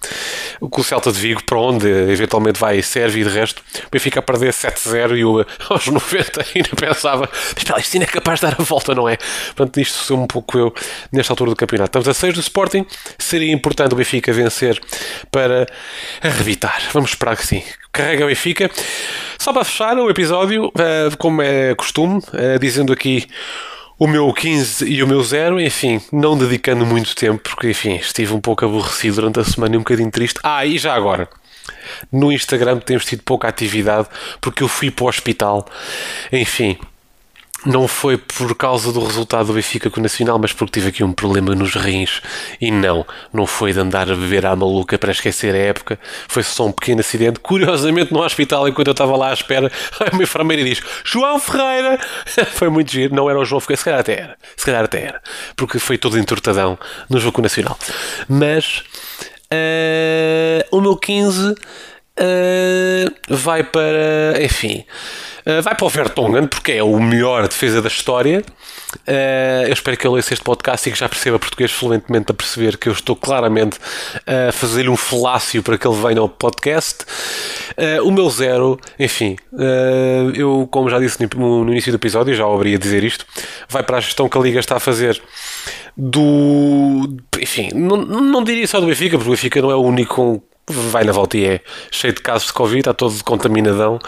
com 0.61 0.81
o 0.81 0.85
Celta 0.85 1.13
de 1.13 1.19
Vigo, 1.19 1.43
para 1.45 1.59
onde 1.59 1.87
eventualmente 1.87 2.59
vai 2.59 2.83
serve 2.83 3.21
e 3.21 3.25
de 3.25 3.31
resto, 3.31 3.63
o 3.87 3.91
Benfica 3.91 4.21
a 4.21 4.23
perder 4.23 4.53
7-0 4.53 5.17
e 5.17 5.21
eu 5.21 5.45
aos 5.69 5.87
90 5.87 6.45
ainda 6.55 6.71
pensava, 6.77 7.29
espera, 7.57 7.81
isto 7.81 7.95
ainda 7.95 8.05
é 8.05 8.09
capaz 8.09 8.41
de 8.41 8.47
dar 8.47 8.57
a 8.59 8.63
volta, 8.63 8.95
não 8.95 9.09
é? 9.09 9.17
Portanto, 9.55 9.81
isto 9.81 9.99
sou 9.99 10.19
um 10.19 10.27
pouco 10.27 10.59
eu 10.59 10.75
nesta 11.13 11.33
altura 11.33 11.51
do 11.51 11.57
campeonato. 11.57 11.89
Estamos 11.89 12.09
a 12.09 12.15
6 12.15 12.35
do 12.35 12.41
Sporting, 12.41 12.87
seria 13.19 13.53
importante 13.53 13.93
o 13.93 13.97
Benfica 13.97 14.33
vencer 14.33 14.81
para 15.31 15.67
arrebitar. 16.23 16.81
Vamos 16.93 17.11
esperar 17.11 17.37
que 17.37 17.47
sim. 17.47 17.63
Carrega 17.97 18.27
Benfica. 18.27 18.71
Só 19.39 19.55
para 19.55 19.65
fechar 19.65 19.97
o 19.97 20.11
episódio, 20.11 20.71
eh, 20.79 21.09
como 21.19 21.41
é 21.41 21.75
costume, 21.75 22.21
eh, 22.35 22.59
dizendo 22.59 22.93
aqui 22.93 23.27
o 23.99 24.07
meu 24.07 24.31
15 24.35 24.85
e 24.85 25.03
o 25.03 25.09
meu 25.09 25.23
0, 25.23 25.59
enfim, 25.59 25.99
não 26.13 26.37
dedicando 26.37 26.85
muito 26.85 27.17
tempo, 27.17 27.41
porque 27.43 27.71
enfim, 27.71 27.95
estive 27.95 28.35
um 28.35 28.41
pouco 28.41 28.67
aborrecido 28.67 29.17
durante 29.17 29.41
a 29.41 29.45
semana 29.45 29.75
e 29.75 29.79
um 29.79 29.81
bocadinho 29.81 30.11
triste. 30.11 30.39
Ah, 30.43 30.67
e 30.67 30.77
já 30.77 30.95
agora, 30.95 31.27
no 32.13 32.31
Instagram 32.31 32.81
temos 32.81 33.07
tido 33.07 33.23
pouca 33.23 33.49
atividade 33.49 34.09
porque 34.43 34.63
eu 34.63 34.69
fui 34.69 34.91
para 34.91 35.05
o 35.07 35.09
hospital, 35.09 35.67
enfim. 36.31 36.77
Não 37.67 37.89
foi 37.89 38.17
por 38.17 38.55
causa 38.55 38.93
do 38.93 39.05
resultado 39.05 39.47
do 39.47 39.53
Benfica 39.55 39.91
com 39.91 39.99
o 39.99 40.03
Nacional, 40.03 40.39
mas 40.39 40.53
porque 40.53 40.79
tive 40.79 40.89
aqui 40.89 41.03
um 41.03 41.13
problema 41.13 41.55
nos 41.55 41.75
rins. 41.75 42.23
E 42.61 42.71
não, 42.71 43.05
não 43.33 43.47
foi 43.47 43.73
de 43.73 43.81
andar 43.81 44.11
a 44.11 44.15
beber 44.15 44.47
à 44.47 44.55
maluca 44.55 44.97
para 44.97 45.11
esquecer 45.11 45.55
a 45.55 45.59
época, 45.59 45.99
foi 46.29 46.43
só 46.43 46.67
um 46.67 46.73
pequeno 46.73 47.01
acidente. 47.01 47.41
Curiosamente, 47.41 48.13
no 48.13 48.23
hospital, 48.23 48.69
enquanto 48.69 48.89
eu 48.89 48.93
estava 48.93 49.17
lá 49.17 49.31
à 49.31 49.33
espera, 49.33 49.71
a 50.01 50.11
minha 50.13 50.23
enfermeira 50.23 50.63
diz: 50.63 50.81
João 51.05 51.39
Ferreira! 51.41 51.99
foi 52.55 52.69
muito 52.69 52.93
giro, 52.93 53.15
não 53.15 53.29
era 53.29 53.39
o 53.39 53.45
João 53.45 53.61
Ferreira, 53.61 53.79
se 53.79 53.85
calhar 53.85 54.01
até 54.01 54.13
era, 54.13 54.37
se 54.57 54.65
calhar 54.65 54.85
até 54.85 55.03
era, 55.03 55.23
porque 55.57 55.79
foi 55.79 55.99
todo 55.99 56.19
entortadão 56.19 56.79
no 57.11 57.19
jogo 57.19 57.43
nacional. 57.43 57.77
Mas 58.29 58.83
uh, 59.53 60.77
o 60.77 60.81
meu 60.81 60.97
15 60.97 61.55
uh, 62.19 63.15
vai 63.29 63.63
para, 63.63 64.43
enfim. 64.43 64.85
Uh, 65.47 65.63
vai 65.63 65.77
para 65.77 65.87
o 65.87 65.89
Vertonghen, 65.89 66.49
porque 66.49 66.73
é 66.73 66.83
o 66.83 66.99
melhor 66.99 67.47
defesa 67.47 67.81
da 67.81 67.87
história. 67.87 68.43
Uh, 69.07 69.67
eu 69.67 69.73
espero 69.73 69.97
que 69.97 70.05
ele 70.07 70.17
ouça 70.17 70.35
este 70.35 70.43
podcast 70.43 70.89
e 70.89 70.93
que 70.93 70.99
já 70.99 71.09
perceba 71.09 71.39
português 71.39 71.71
fluentemente 71.71 72.33
a 72.33 72.35
perceber 72.35 72.77
que 72.79 72.89
eu 72.89 72.93
estou 72.93 73.15
claramente 73.15 73.79
a 74.27 74.51
fazer-lhe 74.51 74.89
um 74.89 74.97
falácio 74.97 75.63
para 75.63 75.79
que 75.79 75.87
ele 75.87 75.97
venha 75.97 76.21
ao 76.21 76.29
podcast. 76.29 77.05
Uh, 77.79 78.05
o 78.05 78.11
meu 78.11 78.29
zero, 78.29 78.77
enfim, 78.99 79.37
eu, 80.35 80.67
como 80.71 80.91
já 80.91 80.99
disse 80.99 81.19
no, 81.37 81.65
no 81.65 81.71
início 81.71 81.93
do 81.93 81.97
episódio, 81.97 82.35
já 82.35 82.45
a 82.45 82.79
dizer 82.79 83.05
isto, 83.05 83.25
vai 83.69 83.83
para 83.83 83.99
a 83.99 84.01
gestão 84.01 84.29
que 84.29 84.37
a 84.37 84.41
Liga 84.41 84.59
está 84.59 84.77
a 84.77 84.81
fazer 84.81 85.21
do. 85.97 87.17
Enfim, 87.41 87.71
não, 87.73 87.97
não 87.99 88.43
diria 88.43 88.67
só 88.67 88.81
do 88.81 88.87
Benfica, 88.87 89.17
porque 89.17 89.29
o 89.29 89.33
Benfica 89.33 89.63
não 89.63 89.71
é 89.71 89.77
o 89.77 89.83
único 89.83 90.43
vai 90.69 91.05
na 91.05 91.13
volta 91.13 91.37
e 91.37 91.45
é 91.45 91.61
cheio 91.91 92.13
de 92.13 92.21
casos 92.21 92.49
de 92.49 92.53
Covid, 92.53 92.81
está 92.81 92.93
todo 92.93 93.23
contaminadão. 93.25 93.99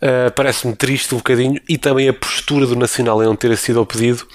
Uh, 0.00 0.30
Parece-me 0.34 0.76
triste 0.76 1.14
um 1.14 1.18
bocadinho. 1.18 1.60
E 1.68 1.78
também 1.78 2.08
a 2.08 2.12
postura 2.12 2.66
do 2.66 2.76
Nacional 2.76 3.22
em 3.22 3.26
não 3.26 3.34
ter 3.34 3.56
sido 3.56 3.78
ao 3.78 3.86
pedido. 3.86 4.26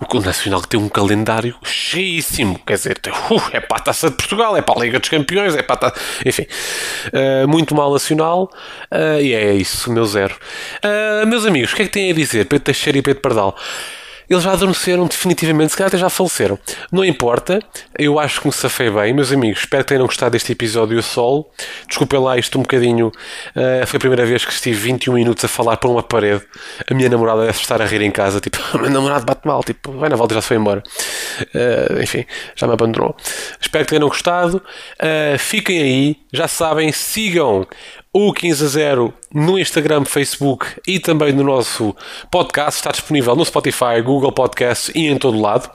O 0.00 0.20
Nacional 0.20 0.60
que 0.60 0.68
tem 0.68 0.80
um 0.80 0.88
calendário 0.88 1.56
cheíssimo. 1.62 2.60
Quer 2.66 2.74
dizer, 2.74 3.00
uh, 3.30 3.42
é 3.52 3.60
para 3.60 3.78
a 3.78 3.80
Taça 3.80 4.10
de 4.10 4.16
Portugal, 4.16 4.56
é 4.56 4.62
para 4.62 4.80
a 4.80 4.84
Liga 4.84 4.98
dos 4.98 5.08
Campeões, 5.08 5.54
é 5.54 5.62
para 5.62 5.74
a 5.74 5.78
taça... 5.78 6.00
Enfim, 6.24 6.46
uh, 7.12 7.48
muito 7.48 7.74
mal 7.74 7.92
Nacional. 7.92 8.50
Uh, 8.92 9.20
e 9.20 9.32
é 9.32 9.54
isso, 9.54 9.90
meu 9.92 10.06
zero. 10.06 10.36
meus 11.26 11.46
amigos, 11.46 11.72
o 11.72 11.76
que 11.76 11.82
é 11.82 11.84
que 11.86 11.92
têm 11.92 12.10
a 12.10 12.14
dizer? 12.14 12.46
Pedro 12.46 12.64
Teixeira 12.64 12.98
e 12.98 13.02
Pedro 13.02 13.22
Pardal 13.22 13.56
eles 14.28 14.42
já 14.42 14.52
adormeceram 14.52 15.06
definitivamente, 15.06 15.70
se 15.70 15.76
calhar 15.76 15.88
até 15.88 15.98
já 15.98 16.10
faleceram. 16.10 16.58
Não 16.90 17.04
importa, 17.04 17.60
eu 17.98 18.18
acho 18.18 18.40
que 18.40 18.46
me 18.46 18.52
safei 18.52 18.90
bem, 18.90 19.12
meus 19.12 19.32
amigos. 19.32 19.60
Espero 19.60 19.84
que 19.84 19.88
tenham 19.88 20.06
gostado 20.06 20.32
deste 20.32 20.52
episódio 20.52 20.98
a 20.98 21.02
sol. 21.02 21.52
Desculpem 21.86 22.18
lá 22.18 22.36
isto 22.36 22.58
um 22.58 22.62
bocadinho. 22.62 23.08
Uh, 23.08 23.86
foi 23.86 23.96
a 23.96 24.00
primeira 24.00 24.26
vez 24.26 24.44
que 24.44 24.52
estive 24.52 24.76
21 24.76 25.14
minutos 25.14 25.44
a 25.44 25.48
falar 25.48 25.76
por 25.76 25.90
uma 25.90 26.02
parede. 26.02 26.44
A 26.90 26.94
minha 26.94 27.08
namorada 27.08 27.46
deve 27.46 27.58
estar 27.58 27.80
a 27.80 27.84
rir 27.86 28.02
em 28.02 28.10
casa, 28.10 28.40
tipo, 28.40 28.58
meu 28.78 28.90
namorado 28.90 29.24
bate 29.24 29.46
mal, 29.46 29.62
tipo, 29.62 29.92
vai 29.92 30.08
na 30.08 30.16
volta 30.16 30.34
já 30.34 30.40
se 30.40 30.48
foi 30.48 30.56
embora. 30.56 30.82
Uh, 31.54 32.02
enfim, 32.02 32.24
já 32.54 32.66
me 32.66 32.72
abandonou. 32.72 33.16
Espero 33.60 33.84
que 33.84 33.90
tenham 33.90 34.08
gostado. 34.08 34.62
Uh, 35.00 35.38
fiquem 35.38 35.80
aí, 35.80 36.16
já 36.32 36.48
sabem, 36.48 36.90
sigam 36.92 37.66
o 38.18 38.32
15 38.32 38.64
a 38.64 38.68
0 38.68 39.14
no 39.30 39.58
Instagram, 39.58 40.06
Facebook 40.06 40.66
e 40.86 40.98
também 40.98 41.34
no 41.34 41.44
nosso 41.44 41.94
podcast. 42.30 42.78
Está 42.78 42.90
disponível 42.90 43.36
no 43.36 43.44
Spotify, 43.44 44.00
Google 44.02 44.32
Podcasts 44.32 44.90
e 44.94 45.06
em 45.06 45.18
todo 45.18 45.38
lado. 45.38 45.70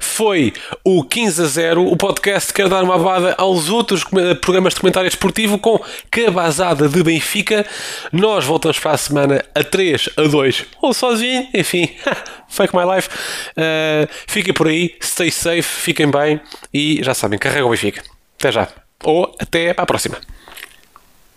Foi 0.00 0.54
o 0.82 1.04
15 1.04 1.42
a 1.42 1.44
0, 1.44 1.92
o 1.92 1.94
podcast 1.94 2.54
que 2.54 2.62
quer 2.62 2.70
dar 2.70 2.82
uma 2.82 2.94
abada 2.94 3.34
aos 3.36 3.68
outros 3.68 4.02
programas 4.40 4.72
de 4.72 4.80
comentário 4.80 5.08
esportivo 5.08 5.58
com 5.58 5.78
cabazada 6.10 6.88
de 6.88 7.02
Benfica. 7.02 7.66
Nós 8.10 8.46
voltamos 8.46 8.78
para 8.78 8.92
a 8.92 8.96
semana 8.96 9.44
a 9.54 9.62
3 9.62 10.08
a 10.16 10.22
2 10.22 10.64
ou 10.80 10.94
sozinho, 10.94 11.46
enfim, 11.52 11.90
fake 12.48 12.74
my 12.74 12.94
life. 12.94 13.10
Uh, 13.50 14.08
fiquem 14.26 14.54
por 14.54 14.68
aí, 14.68 14.94
stay 15.02 15.30
safe, 15.30 15.62
fiquem 15.62 16.10
bem 16.10 16.40
e 16.72 17.00
já 17.02 17.12
sabem, 17.12 17.38
carrega 17.38 17.66
o 17.66 17.70
Benfica. 17.70 18.02
Até 18.38 18.52
já. 18.52 18.68
Ou 19.04 19.36
até 19.38 19.74
para 19.74 19.82
a 19.82 19.86
próxima. 19.86 20.16